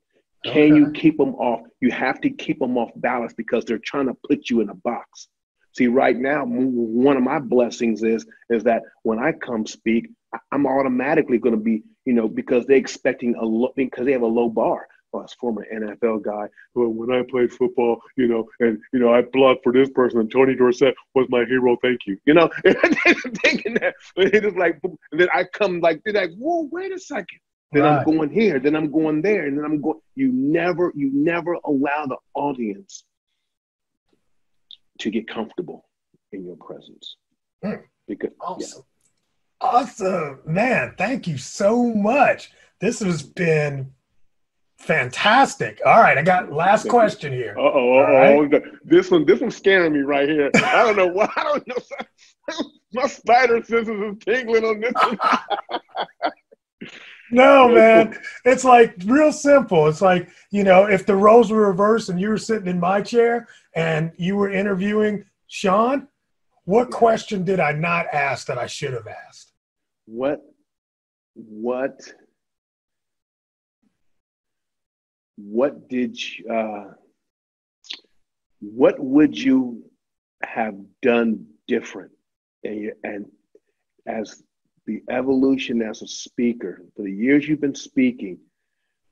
Can 0.44 0.52
okay. 0.52 0.68
you 0.68 0.92
keep 0.92 1.18
them 1.18 1.36
off? 1.36 1.62
You 1.80 1.92
have 1.92 2.20
to 2.22 2.30
keep 2.30 2.60
them 2.60 2.78
off 2.78 2.92
balance 2.96 3.34
because 3.34 3.64
they're 3.66 3.80
trying 3.80 4.08
to 4.08 4.18
put 4.28 4.50
you 4.50 4.62
in 4.62 4.70
a 4.70 4.76
box. 4.76 5.30
See, 5.74 5.88
right 5.88 6.18
now, 6.18 6.44
one 6.46 7.18
of 7.18 7.24
my 7.24 7.40
blessings 7.40 8.04
is 8.04 8.26
is 8.50 8.64
that 8.64 8.84
when 9.04 9.20
I 9.20 9.32
come 9.32 9.66
speak, 9.66 10.10
I'm 10.52 10.66
automatically 10.66 11.38
going 11.38 11.56
to 11.56 11.62
be, 11.62 11.84
you 12.06 12.14
know, 12.14 12.28
because 12.28 12.66
they're 12.66 12.78
expecting 12.78 13.36
a 13.36 13.46
low, 13.46 13.74
because 13.76 14.06
they 14.06 14.12
have 14.14 14.22
a 14.22 14.28
low 14.28 14.50
bar. 14.50 14.88
Well, 15.14 15.24
as 15.24 15.34
former 15.34 15.66
NFL 15.74 16.24
guy, 16.24 16.48
well, 16.76 16.90
when 16.90 17.12
I 17.12 17.24
played 17.24 17.54
football, 17.54 18.02
you 18.18 18.28
know, 18.28 18.50
and 18.60 18.78
you 18.92 19.00
know, 19.00 19.14
I 19.14 19.22
blocked 19.22 19.64
for 19.64 19.72
this 19.72 19.90
person, 19.90 20.20
and 20.20 20.30
Tony 20.30 20.54
Dorsett 20.54 20.96
was 21.16 21.28
my 21.30 21.46
hero. 21.46 21.78
Thank 21.82 22.02
you. 22.06 22.18
You 22.26 22.34
know, 22.34 22.50
thinking 22.66 23.76
that, 23.76 23.96
it's 24.18 24.58
like, 24.58 24.80
and 24.84 25.20
then 25.20 25.30
I 25.34 25.46
come 25.46 25.80
like, 25.80 26.02
they're 26.04 26.14
like, 26.14 26.36
whoa, 26.38 26.68
wait 26.72 26.92
a 26.92 27.00
second 27.00 27.40
then 27.72 27.84
right. 27.84 28.00
I'm 28.00 28.06
going 28.06 28.30
here, 28.30 28.60
then 28.60 28.76
I'm 28.76 28.92
going 28.92 29.22
there, 29.22 29.46
and 29.46 29.58
then 29.58 29.66
I'm 29.66 29.82
going. 29.82 30.00
You 30.16 30.32
never, 30.32 30.92
you 30.96 31.12
never 31.14 31.58
allow 31.66 32.06
the 32.06 32.18
audience 32.34 33.04
to 35.00 35.10
get 35.10 35.28
comfortable 35.28 35.86
in 36.32 36.46
your 36.46 36.56
presence. 36.58 37.18
Mm. 37.64 37.84
Because 38.08 38.32
awesome. 38.40 38.84
Yeah. 39.62 39.68
Awesome, 39.68 40.40
man. 40.46 40.94
Thank 40.98 41.28
you 41.28 41.38
so 41.38 41.86
much. 41.94 42.52
This 42.80 43.00
has 43.00 43.24
been 43.24 43.92
Fantastic. 44.80 45.82
All 45.86 46.00
right, 46.00 46.18
I 46.18 46.22
got 46.22 46.52
last 46.52 46.88
question 46.88 47.34
here. 47.34 47.56
Uh 47.58 47.72
oh, 47.74 48.00
right. 48.00 48.64
this 48.86 49.10
one, 49.10 49.26
this 49.26 49.42
one's 49.42 49.58
scaring 49.58 49.94
me 49.94 50.00
right 50.00 50.30
here. 50.30 50.52
I 50.56 50.84
don't 50.84 50.96
know 50.96 51.08
why. 51.08 51.28
I 51.36 51.44
don't 51.44 51.68
know. 51.68 51.76
My 52.94 53.08
spider 53.08 53.64
senses 53.64 53.90
is 53.90 54.16
tingling 54.24 54.64
on 54.64 54.80
this 54.80 54.94
one. 54.94 55.20
no, 57.32 57.70
man. 57.70 58.18
It's 58.46 58.64
like 58.64 58.96
real 59.06 59.32
simple. 59.32 59.88
It's 59.88 60.02
like, 60.02 60.30
you 60.52 60.64
know, 60.64 60.86
if 60.86 61.06
the 61.06 61.16
roles 61.16 61.52
were 61.52 61.68
reversed 61.68 62.10
and 62.10 62.22
you 62.22 62.30
were 62.30 62.38
sitting 62.38 62.68
in 62.68 62.80
my 62.80 63.02
chair 63.02 63.48
and 63.78 64.12
you 64.18 64.36
were 64.36 64.50
interviewing 64.50 65.24
Shawn, 65.46 66.08
what 66.66 66.90
question 66.90 67.46
did 67.46 67.60
I 67.60 67.72
not 67.72 68.08
ask 68.12 68.48
that 68.48 68.58
I 68.58 68.66
should 68.66 68.92
have 68.94 69.08
asked? 69.08 69.54
What, 70.06 70.42
what 71.36 72.02
what 75.36 75.88
did 75.88 76.18
you, 76.20 76.52
uh, 76.52 76.94
what 78.60 79.00
would 79.00 79.38
you 79.38 79.84
have 80.42 80.74
done 81.04 81.46
different 81.68 82.12
and, 82.64 82.92
and 83.04 83.26
as 84.08 84.42
the 84.88 85.04
evolution 85.12 85.84
as 85.84 86.02
a 86.02 86.08
speaker 86.08 86.82
for 86.96 87.04
the 87.04 87.12
years 87.12 87.48
you've 87.48 87.62
been 87.62 87.76
speaking 87.76 88.40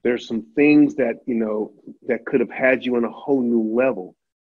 there's 0.04 0.28
some 0.28 0.47
things 0.56 0.95
that 0.95 1.17
you 1.28 1.36
know 1.36 1.71
that 2.08 2.25
could 2.25 2.39
have 2.39 2.49
had 2.49 2.84
you 2.84 2.95
on 2.95 3.04
a 3.04 3.12
whole 3.12 3.41
new 3.41 3.75
level 3.75 4.15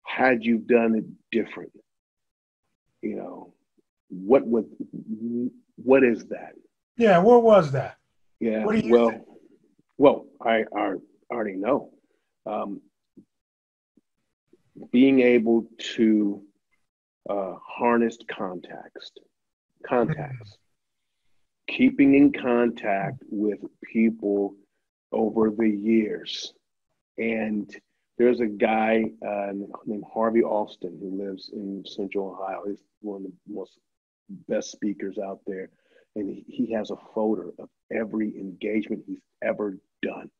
had 0.08 0.44
you 0.44 0.58
done 0.58 0.94
it 0.94 1.04
different 1.30 1.72
you 3.02 3.16
know 3.16 3.52
what 4.08 4.46
would 4.46 4.66
what 5.76 6.02
is 6.02 6.24
that 6.26 6.52
yeah 6.96 7.18
what 7.18 7.42
was 7.42 7.70
that 7.72 7.96
yeah 8.40 8.64
well 8.64 9.10
think? 9.10 9.22
well 9.98 10.26
i 10.40 10.64
are 10.72 10.98
already 11.30 11.56
know. 11.56 11.90
Um, 12.46 12.80
being 14.92 15.20
able 15.20 15.66
to 15.96 16.42
uh, 17.28 17.54
harness 17.62 18.16
context, 18.30 19.20
contacts, 19.86 20.56
keeping 21.68 22.14
in 22.14 22.32
contact 22.32 23.22
with 23.28 23.58
people 23.82 24.54
over 25.12 25.50
the 25.50 25.68
years. 25.68 26.54
And 27.18 27.68
there's 28.18 28.40
a 28.40 28.46
guy 28.46 29.04
uh, 29.26 29.52
named 29.86 30.04
Harvey 30.12 30.42
Austin 30.42 30.98
who 31.00 31.24
lives 31.24 31.50
in 31.52 31.84
Central 31.86 32.30
Ohio. 32.32 32.64
He's 32.66 32.82
one 33.00 33.24
of 33.24 33.30
the 33.30 33.54
most 33.54 33.78
best 34.48 34.72
speakers 34.72 35.18
out 35.18 35.40
there. 35.46 35.70
And 36.16 36.28
he, 36.28 36.44
he 36.48 36.72
has 36.72 36.90
a 36.90 36.96
photo 37.14 37.52
of 37.58 37.68
every 37.92 38.36
engagement 38.38 39.04
he's 39.06 39.20
ever 39.42 39.78
done 40.02 40.30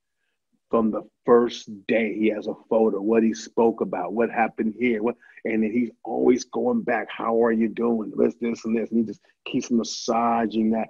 from 0.70 0.90
the 0.90 1.02
first 1.24 1.70
day. 1.86 2.14
He 2.14 2.28
has 2.28 2.46
a 2.46 2.54
photo, 2.68 3.00
what 3.00 3.22
he 3.22 3.34
spoke 3.34 3.80
about, 3.80 4.12
what 4.12 4.30
happened 4.30 4.74
here, 4.78 5.02
what, 5.02 5.16
and 5.44 5.62
then 5.62 5.72
he's 5.72 5.90
always 6.04 6.44
going 6.44 6.82
back. 6.82 7.08
How 7.10 7.42
are 7.42 7.52
you 7.52 7.68
doing? 7.68 8.12
This, 8.16 8.34
this, 8.40 8.64
and 8.64 8.76
this. 8.76 8.90
And 8.90 9.00
he 9.00 9.04
just 9.06 9.20
keeps 9.46 9.70
massaging 9.70 10.70
that 10.70 10.88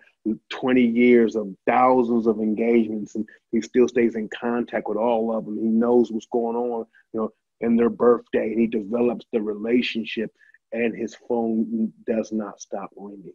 20 0.50 0.82
years 0.82 1.36
of 1.36 1.54
thousands 1.66 2.26
of 2.26 2.40
engagements, 2.40 3.14
and 3.14 3.26
he 3.52 3.60
still 3.60 3.88
stays 3.88 4.14
in 4.14 4.28
contact 4.28 4.88
with 4.88 4.98
all 4.98 5.34
of 5.34 5.44
them. 5.44 5.58
He 5.58 5.68
knows 5.68 6.10
what's 6.10 6.26
going 6.26 6.56
on, 6.56 6.86
you 7.12 7.20
know, 7.20 7.32
in 7.60 7.76
their 7.76 7.90
birthday, 7.90 8.52
and 8.52 8.60
he 8.60 8.66
develops 8.66 9.26
the 9.32 9.40
relationship, 9.40 10.30
and 10.72 10.94
his 10.94 11.16
phone 11.28 11.92
does 12.06 12.32
not 12.32 12.60
stop 12.60 12.90
ringing. 12.96 13.32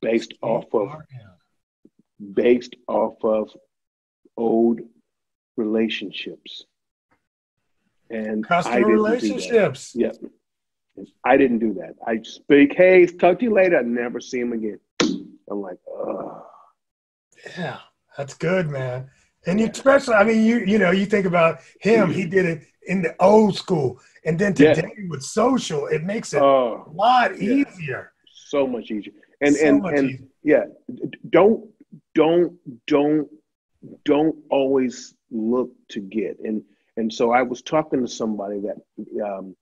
Based 0.00 0.34
off 0.42 0.66
of, 0.74 0.90
based 2.34 2.74
off 2.88 3.14
of 3.22 3.50
old 4.36 4.80
relationships. 5.56 6.64
And 8.10 8.46
customer 8.46 8.86
relationships. 8.86 9.92
Yep. 9.94 10.16
I 11.24 11.36
didn't 11.36 11.58
do 11.58 11.74
that. 11.74 11.94
I 12.06 12.20
speak, 12.22 12.74
hey, 12.76 13.06
talk 13.06 13.38
to 13.40 13.44
you 13.44 13.52
later. 13.52 13.78
I 13.78 13.82
never 13.82 14.20
see 14.20 14.40
him 14.40 14.52
again. 14.52 14.78
I'm 15.50 15.60
like, 15.60 15.78
oh. 15.88 16.46
Yeah, 17.58 17.78
that's 18.16 18.34
good, 18.34 18.68
man. 18.68 19.10
And 19.46 19.60
you 19.60 19.66
especially, 19.66 20.14
I 20.14 20.24
mean, 20.24 20.42
you 20.44 20.60
you 20.60 20.78
know, 20.78 20.90
you 20.90 21.04
think 21.04 21.26
about 21.26 21.58
him. 21.80 22.10
He 22.10 22.22
mm-hmm. 22.22 22.30
did 22.30 22.46
it 22.46 22.62
in 22.86 23.02
the 23.02 23.14
old 23.20 23.56
school, 23.56 24.00
and 24.24 24.38
then 24.38 24.54
today 24.54 24.94
yeah. 24.96 25.04
with 25.08 25.22
social, 25.22 25.86
it 25.88 26.02
makes 26.02 26.32
it 26.32 26.40
oh, 26.40 26.84
a 26.86 26.92
lot 26.92 27.38
yeah. 27.38 27.64
easier. 27.66 28.12
So 28.32 28.66
much 28.66 28.90
easier. 28.90 29.12
And 29.40 29.54
so 29.54 29.66
and 29.66 29.84
and 29.86 30.10
easier. 30.10 30.28
yeah, 30.42 30.64
don't 31.28 31.68
don't 32.14 32.56
don't 32.86 33.28
don't 34.04 34.36
always 34.50 35.14
look 35.30 35.70
to 35.90 36.00
get. 36.00 36.38
And 36.42 36.62
and 36.96 37.12
so 37.12 37.32
I 37.32 37.42
was 37.42 37.62
talking 37.62 38.00
to 38.00 38.08
somebody 38.08 38.60
that 38.60 38.76
um, 39.24 39.56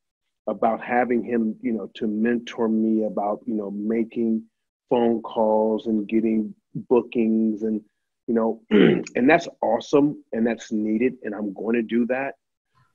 about 0.47 0.83
having 0.83 1.23
him, 1.25 1.57
you 1.63 1.73
know, 1.73 1.91
to 1.95 2.07
mentor 2.07 2.69
me 2.69 3.05
about, 3.05 3.41
you 3.47 3.55
know, 3.55 3.71
making 3.71 4.45
phone 4.91 5.23
calls 5.23 5.87
and 5.87 6.07
getting 6.07 6.55
bookings 6.75 7.63
and 7.63 7.81
you 8.27 8.35
know, 8.35 8.61
and 8.71 9.29
that's 9.29 9.49
awesome 9.61 10.23
and 10.33 10.47
that's 10.47 10.71
needed 10.71 11.15
and 11.23 11.35
I'm 11.35 11.53
going 11.53 11.75
to 11.75 11.83
do 11.83 12.07
that. 12.07 12.35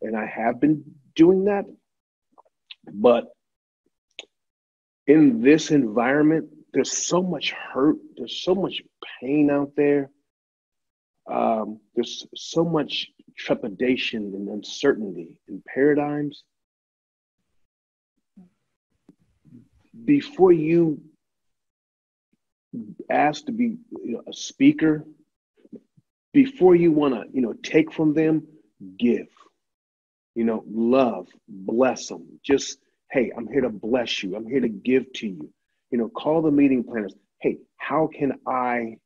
And 0.02 0.16
I 0.16 0.26
have 0.26 0.62
been 0.62 0.84
doing 1.16 1.46
that. 1.46 1.66
But 2.94 3.26
in 5.08 5.42
this 5.42 5.72
environment, 5.72 6.50
there's 6.74 6.92
so 6.92 7.22
much 7.22 7.52
hurt, 7.52 7.98
there's 8.16 8.42
so 8.44 8.54
much 8.54 8.82
pain 9.20 9.50
out 9.50 9.72
there 9.76 10.12
um, 11.28 11.80
there's 11.96 12.26
so 12.36 12.64
much 12.64 13.08
trepidation 13.38 14.34
and 14.34 14.48
uncertainty 14.50 15.40
in 15.48 15.62
paradigms. 15.74 16.44
Before 20.06 20.52
you 20.52 21.02
ask 23.10 23.46
to 23.46 23.52
be 23.52 23.78
you 24.04 24.14
know, 24.14 24.22
a 24.28 24.34
speaker, 24.34 25.06
before 26.34 26.76
you 26.76 26.92
want 26.92 27.14
to 27.14 27.24
you 27.34 27.42
know 27.42 27.54
take 27.64 27.92
from 27.92 28.14
them, 28.14 28.48
give. 28.98 29.28
You 30.36 30.44
know, 30.44 30.64
love, 30.70 31.28
bless 31.48 32.08
them. 32.08 32.28
Just 32.44 32.78
hey, 33.12 33.32
I'm 33.36 33.48
here 33.48 33.62
to 33.62 33.70
bless 33.70 34.22
you. 34.22 34.36
I'm 34.36 34.48
here 34.48 34.62
to 34.62 34.70
give 34.70 35.12
to 35.14 35.28
you. 35.28 35.50
You 35.90 35.98
know, 35.98 36.10
call 36.10 36.42
the 36.42 36.52
meeting 36.52 36.84
planners. 36.84 37.16
Hey, 37.42 37.58
how 37.78 38.08
can 38.14 38.34
I 38.46 38.98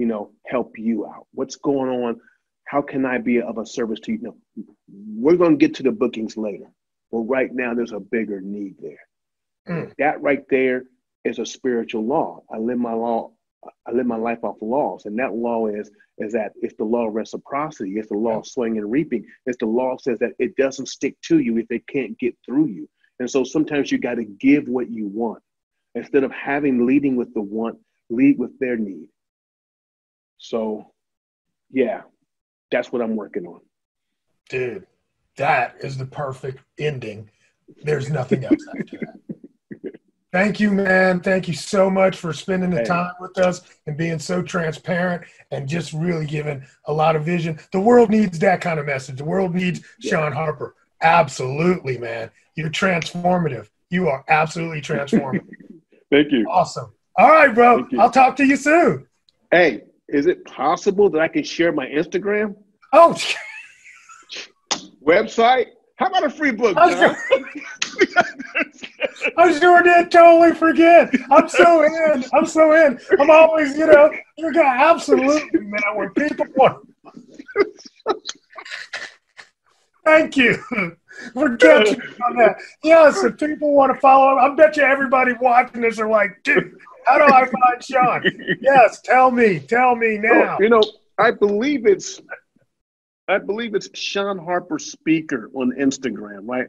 you 0.00 0.06
know, 0.06 0.30
help 0.46 0.78
you 0.78 1.06
out? 1.06 1.26
What's 1.34 1.56
going 1.56 1.90
on? 1.90 2.18
How 2.64 2.80
can 2.80 3.04
I 3.04 3.18
be 3.18 3.42
of 3.42 3.58
a 3.58 3.66
service 3.66 4.00
to 4.00 4.12
you? 4.12 4.18
No, 4.22 4.36
we're 5.14 5.36
going 5.36 5.58
to 5.58 5.66
get 5.66 5.74
to 5.74 5.82
the 5.82 5.92
bookings 5.92 6.38
later. 6.38 6.72
But 7.12 7.18
right 7.36 7.52
now 7.52 7.74
there's 7.74 7.92
a 7.92 8.00
bigger 8.00 8.40
need 8.40 8.76
there. 8.80 9.04
Mm. 9.68 9.92
That 9.98 10.22
right 10.22 10.42
there 10.48 10.84
is 11.26 11.38
a 11.38 11.44
spiritual 11.44 12.06
law. 12.06 12.44
I 12.50 12.56
live 12.56 12.78
my 12.78 12.94
law. 12.94 13.32
I 13.86 13.92
live 13.92 14.06
my 14.06 14.16
life 14.16 14.42
off 14.42 14.56
laws, 14.62 15.04
and 15.04 15.18
that 15.18 15.34
law 15.34 15.66
is 15.66 15.90
is 16.16 16.32
that 16.32 16.52
it's 16.62 16.74
the 16.78 16.84
law 16.84 17.08
of 17.08 17.14
reciprocity. 17.14 17.98
It's 17.98 18.08
the 18.08 18.16
law 18.16 18.38
of 18.38 18.46
sowing 18.46 18.78
and 18.78 18.90
reaping. 18.90 19.26
It's 19.44 19.58
the 19.58 19.66
law 19.66 19.98
says 19.98 20.18
that 20.20 20.32
it 20.38 20.56
doesn't 20.56 20.88
stick 20.88 21.16
to 21.24 21.40
you 21.40 21.58
if 21.58 21.66
it 21.70 21.86
can't 21.86 22.18
get 22.18 22.34
through 22.46 22.68
you. 22.68 22.88
And 23.18 23.30
so 23.30 23.44
sometimes 23.44 23.92
you 23.92 23.98
got 23.98 24.14
to 24.14 24.24
give 24.24 24.66
what 24.66 24.90
you 24.90 25.08
want 25.08 25.42
instead 25.94 26.24
of 26.24 26.32
having 26.32 26.86
leading 26.86 27.16
with 27.16 27.34
the 27.34 27.42
want. 27.42 27.78
Lead 28.08 28.38
with 28.38 28.58
their 28.58 28.78
need. 28.78 29.08
So, 30.40 30.90
yeah, 31.70 32.02
that's 32.70 32.90
what 32.90 33.02
I'm 33.02 33.14
working 33.14 33.46
on. 33.46 33.60
Dude, 34.48 34.86
that 35.36 35.76
is 35.80 35.98
the 35.98 36.06
perfect 36.06 36.64
ending. 36.78 37.30
There's 37.84 38.10
nothing 38.10 38.44
else 38.44 38.66
after 38.76 38.98
that. 38.98 39.94
Thank 40.32 40.58
you, 40.58 40.70
man. 40.70 41.20
Thank 41.20 41.46
you 41.46 41.54
so 41.54 41.90
much 41.90 42.16
for 42.16 42.32
spending 42.32 42.70
the 42.70 42.78
hey. 42.78 42.84
time 42.84 43.12
with 43.20 43.36
us 43.38 43.62
and 43.86 43.96
being 43.96 44.18
so 44.18 44.42
transparent 44.42 45.24
and 45.50 45.68
just 45.68 45.92
really 45.92 46.24
giving 46.24 46.64
a 46.86 46.92
lot 46.92 47.16
of 47.16 47.24
vision. 47.24 47.58
The 47.72 47.80
world 47.80 48.10
needs 48.10 48.38
that 48.38 48.60
kind 48.60 48.80
of 48.80 48.86
message. 48.86 49.18
The 49.18 49.24
world 49.24 49.54
needs 49.54 49.82
yeah. 49.98 50.10
Shawn 50.10 50.32
Harper. 50.32 50.74
Absolutely, 51.02 51.98
man. 51.98 52.30
You're 52.54 52.70
transformative. 52.70 53.68
You 53.90 54.08
are 54.08 54.24
absolutely 54.28 54.80
transformative. 54.80 55.48
Thank 56.10 56.32
you. 56.32 56.46
Awesome. 56.48 56.92
All 57.16 57.28
right, 57.28 57.54
bro. 57.54 57.86
I'll 57.98 58.10
talk 58.10 58.36
to 58.36 58.46
you 58.46 58.56
soon. 58.56 59.06
Hey, 59.50 59.82
is 60.12 60.26
it 60.26 60.44
possible 60.44 61.08
that 61.10 61.20
I 61.20 61.28
can 61.28 61.44
share 61.44 61.72
my 61.72 61.86
Instagram? 61.86 62.56
Oh, 62.92 63.16
website? 65.04 65.66
How 65.96 66.06
about 66.06 66.24
a 66.24 66.30
free 66.30 66.52
book? 66.52 66.76
I 69.36 69.58
sure 69.58 69.82
did 69.82 70.10
totally 70.10 70.54
forget. 70.54 71.10
I'm 71.30 71.46
so 71.48 71.84
in. 71.84 72.24
I'm 72.32 72.46
so 72.46 72.72
in. 72.72 72.98
I'm 73.18 73.30
always, 73.30 73.76
you 73.76 73.86
know, 73.86 74.10
you're 74.38 74.52
gonna 74.52 74.66
absolutely 74.66 75.60
man 75.60 75.82
when 75.94 76.10
people 76.14 76.46
want. 76.56 76.88
Thank 80.06 80.36
you 80.38 80.54
for 81.34 81.56
catching 81.56 82.00
on 82.26 82.36
that. 82.36 82.56
Yes, 82.82 83.22
if 83.22 83.36
people 83.36 83.74
want 83.74 83.92
to 83.94 84.00
follow, 84.00 84.38
I 84.38 84.54
bet 84.54 84.76
you 84.76 84.82
everybody 84.82 85.34
watching 85.40 85.82
this 85.82 85.98
are 85.98 86.08
like, 86.08 86.42
dude, 86.42 86.72
how 87.06 87.18
do 87.18 87.32
I 87.32 87.46
find 87.46 87.84
Shawn? 87.84 88.58
yes, 88.60 89.00
tell 89.02 89.30
me. 89.30 89.60
Tell 89.60 89.96
me 89.96 90.18
now. 90.18 90.56
Oh, 90.58 90.62
you 90.62 90.68
know, 90.68 90.82
I 91.18 91.30
believe 91.30 91.86
it's 91.86 92.20
I 93.28 93.38
believe 93.38 93.74
it's 93.74 93.88
Shawn 93.98 94.38
Harper 94.38 94.78
Speaker 94.78 95.50
on 95.54 95.72
Instagram, 95.78 96.48
right? 96.48 96.66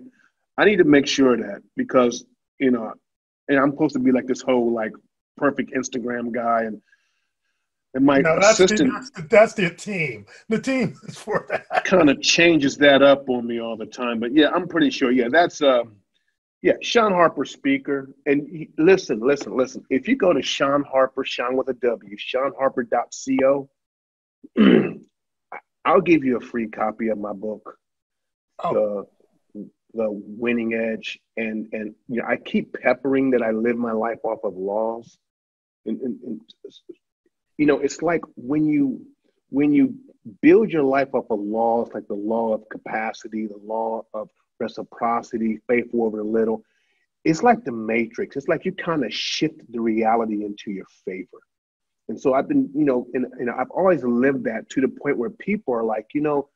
I 0.58 0.66
need 0.66 0.78
to 0.78 0.84
make 0.84 1.08
sure 1.08 1.36
that 1.38 1.62
because 1.76 2.26
you 2.60 2.72
know, 2.72 2.94
and 3.48 3.60
I'm 3.60 3.72
supposed 3.72 3.94
to 3.94 4.00
be 4.00 4.12
like 4.12 4.28
this 4.28 4.42
whole 4.42 4.72
like 4.72 4.92
perfect 5.38 5.74
Instagram 5.74 6.32
guy, 6.32 6.64
and 6.64 6.82
and 7.94 8.06
my 8.06 8.20
no, 8.20 8.40
that's 8.40 8.60
assistant 8.60 8.92
the, 8.92 8.94
that's, 8.94 9.12
the, 9.12 9.22
that's 9.24 9.54
the 9.54 9.70
team. 9.72 10.26
The 10.50 10.60
team 10.60 10.96
is 11.08 11.18
for 11.18 11.48
that. 11.50 11.84
kind 11.84 12.10
of 12.10 12.22
changes 12.22 12.78
that 12.78 13.02
up 13.02 13.28
on 13.30 13.48
me 13.48 13.60
all 13.60 13.76
the 13.76 13.86
time. 13.86 14.20
But 14.20 14.34
yeah, 14.34 14.50
I'm 14.50 14.68
pretty 14.68 14.92
sure. 14.92 15.12
Yeah, 15.12 15.30
that's 15.30 15.62
uh, 15.62 15.84
yeah, 16.62 16.74
Shawn 16.82 17.12
Harper 17.12 17.46
speaker. 17.46 18.14
And 18.26 18.48
he, 18.48 18.70
listen, 18.78 19.20
listen, 19.20 19.58
listen. 19.58 19.84
If 19.90 20.08
you 20.08 20.16
go 20.16 20.32
to 20.32 20.42
Shawn 20.42 20.84
Harper, 20.84 21.24
Shawn 21.24 21.58
with 21.58 21.70
a 21.70 21.74
W, 21.74 22.16
ShawnHarper.co, 22.16 23.70
I'll 25.86 26.02
give 26.02 26.24
you 26.24 26.38
a 26.38 26.42
free 26.42 26.68
copy 26.68 27.10
of 27.10 27.18
my 27.18 27.34
book, 27.34 27.78
oh. 28.64 29.08
the 29.54 29.70
the 29.94 30.08
Winning 30.10 30.74
Edge. 30.74 31.20
And 31.36 31.68
and 31.74 31.96
you 32.08 32.22
know, 32.22 32.28
I 32.28 32.38
keep 32.38 32.74
peppering 32.74 33.32
that 33.32 33.42
I 33.42 33.52
live 33.52 33.78
my 33.78 33.92
life 33.92 34.20
off 34.24 34.44
of 34.44 34.56
laws. 34.56 35.18
And, 35.88 36.00
and, 36.02 36.20
and 36.22 36.42
you 37.58 37.66
know, 37.66 37.80
it's 37.80 38.04
like 38.04 38.22
when 38.36 38.66
you 38.66 39.06
when 39.50 39.74
you 39.74 39.96
build 40.44 40.70
your 40.70 40.84
life 40.84 41.10
off 41.14 41.26
of 41.32 41.40
laws 41.40 41.90
like 41.96 42.08
the 42.08 42.14
law 42.14 42.54
of 42.54 42.70
capacity, 42.70 43.48
the 43.48 43.60
law 43.64 44.04
of 44.14 44.30
reciprocity, 44.62 45.60
faithful 45.68 46.06
over 46.06 46.24
little. 46.24 46.64
It's 47.26 47.44
like 47.44 47.64
the 47.66 47.72
matrix. 47.72 48.36
It's 48.36 48.48
like 48.48 48.66
you 48.66 48.72
kind 48.72 49.04
of 49.04 49.14
shift 49.14 49.60
the 49.70 49.82
reality 49.82 50.46
into 50.46 50.72
your 50.72 50.86
favor. 51.06 51.40
And 52.08 52.20
so 52.20 52.34
I've 52.34 52.48
been, 52.48 52.70
you 52.74 52.86
know, 52.86 53.08
and, 53.14 53.26
and 53.40 53.50
I've 53.50 53.70
always 53.72 54.04
lived 54.04 54.46
that 54.46 54.70
to 54.72 54.82
the 54.82 54.88
point 54.88 55.18
where 55.18 55.30
people 55.30 55.74
are 55.74 55.84
like, 55.84 56.08
you 56.14 56.22
know, 56.22 56.50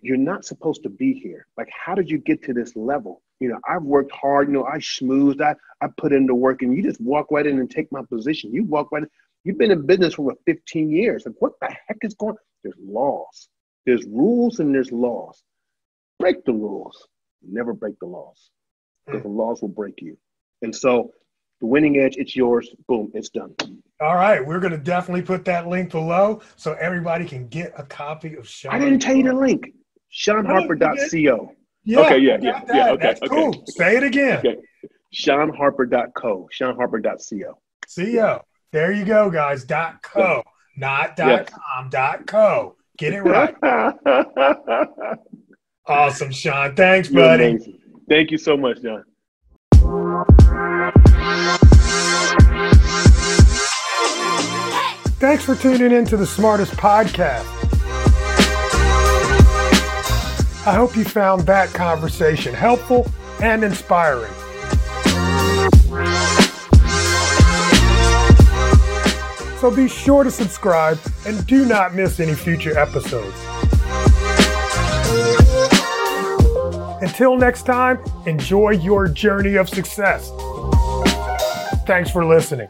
you're 0.00 0.16
not 0.16 0.44
supposed 0.44 0.82
to 0.82 0.90
be 0.90 1.14
here. 1.14 1.46
Like, 1.56 1.70
how 1.70 1.94
did 1.94 2.10
you 2.10 2.18
get 2.18 2.42
to 2.44 2.52
this 2.52 2.76
level? 2.76 3.22
You 3.40 3.48
know, 3.48 3.58
I've 3.68 3.82
worked 3.82 4.12
hard, 4.12 4.48
you 4.48 4.54
know, 4.54 4.64
I 4.64 4.78
schmoozed, 4.78 5.40
I, 5.40 5.54
I 5.80 5.88
put 5.96 6.12
in 6.12 6.26
the 6.26 6.34
work, 6.34 6.62
and 6.62 6.76
you 6.76 6.82
just 6.82 7.00
walk 7.00 7.28
right 7.30 7.46
in 7.46 7.58
and 7.58 7.70
take 7.70 7.90
my 7.90 8.02
position. 8.02 8.52
You 8.52 8.64
walk 8.64 8.92
right 8.92 9.04
in. 9.04 9.08
You've 9.44 9.58
been 9.58 9.70
in 9.70 9.86
business 9.86 10.14
for 10.14 10.34
15 10.46 10.90
years. 10.90 11.24
Like, 11.24 11.36
what 11.38 11.52
the 11.60 11.74
heck 11.86 11.98
is 12.02 12.14
going 12.14 12.36
There's 12.62 12.76
laws. 12.78 13.48
There's 13.86 14.04
rules 14.06 14.60
and 14.60 14.74
there's 14.74 14.92
laws. 14.92 15.42
Break 16.18 16.44
the 16.44 16.52
rules. 16.52 17.08
Never 17.50 17.72
break 17.72 17.98
the 17.98 18.06
laws. 18.06 18.50
Because 19.06 19.22
hmm. 19.22 19.28
the 19.28 19.34
laws 19.34 19.62
will 19.62 19.68
break 19.68 20.00
you. 20.00 20.16
And 20.62 20.74
so 20.74 21.12
the 21.60 21.66
winning 21.66 21.98
edge, 21.98 22.16
it's 22.16 22.34
yours. 22.34 22.68
Boom, 22.88 23.10
it's 23.14 23.28
done. 23.28 23.54
All 24.00 24.14
right. 24.14 24.44
We're 24.44 24.60
going 24.60 24.72
to 24.72 24.78
definitely 24.78 25.22
put 25.22 25.44
that 25.46 25.68
link 25.68 25.90
below 25.90 26.42
so 26.56 26.72
everybody 26.74 27.24
can 27.26 27.48
get 27.48 27.72
a 27.76 27.82
copy 27.84 28.34
of 28.34 28.48
Shawn. 28.48 28.74
I 28.74 28.78
didn't 28.78 29.00
tell 29.00 29.16
you 29.16 29.24
the 29.24 29.34
link. 29.34 29.72
ShawnHarper.co. 30.12 31.52
Yeah, 31.86 32.00
okay, 32.00 32.18
yeah, 32.18 32.38
yeah, 32.40 32.64
that. 32.64 32.74
yeah. 32.74 32.90
Okay, 32.92 33.02
That's 33.02 33.22
okay. 33.22 33.34
cool. 33.34 33.64
Say 33.66 33.96
it 33.96 34.02
again. 34.02 34.38
Okay. 34.38 34.56
ShawnHarper.co. 35.14 36.48
ShawnHarper.co. 36.52 37.58
Co. 37.96 38.40
There 38.72 38.92
you 38.92 39.04
go, 39.04 39.30
guys. 39.30 39.64
Dot 39.64 40.02
co, 40.02 40.42
not 40.76 41.16
dot 41.16 41.28
Yes. 41.28 41.48
com. 41.50 41.90
Dot 41.90 42.26
co. 42.26 42.76
Get 42.96 43.12
it 43.12 43.22
right. 43.22 43.54
awesome, 45.86 46.30
Shawn. 46.30 46.74
Thanks, 46.74 47.10
You're 47.10 47.22
buddy. 47.22 47.44
amazing. 47.50 47.78
Thank 48.08 48.30
you 48.30 48.38
so 48.38 48.56
much, 48.56 48.82
John. 48.82 49.04
Thanks 55.18 55.44
for 55.44 55.54
tuning 55.54 55.92
in 55.92 56.04
to 56.06 56.16
the 56.16 56.26
Smartest 56.26 56.72
Podcast. 56.72 57.46
I 60.66 60.74
hope 60.74 60.96
you 60.96 61.04
found 61.04 61.42
that 61.42 61.68
conversation 61.70 62.54
helpful 62.54 63.06
and 63.42 63.64
inspiring. 63.64 64.32
So 69.60 69.70
be 69.74 69.88
sure 69.88 70.24
to 70.24 70.30
subscribe 70.30 70.98
and 71.26 71.46
do 71.46 71.64
not 71.64 71.94
miss 71.94 72.20
any 72.20 72.34
future 72.34 72.78
episodes. 72.78 73.34
Until 77.04 77.36
next 77.36 77.64
time, 77.64 78.02
enjoy 78.24 78.70
your 78.70 79.08
journey 79.08 79.56
of 79.56 79.68
success. 79.68 80.30
Thanks 81.86 82.10
for 82.10 82.24
listening. 82.24 82.68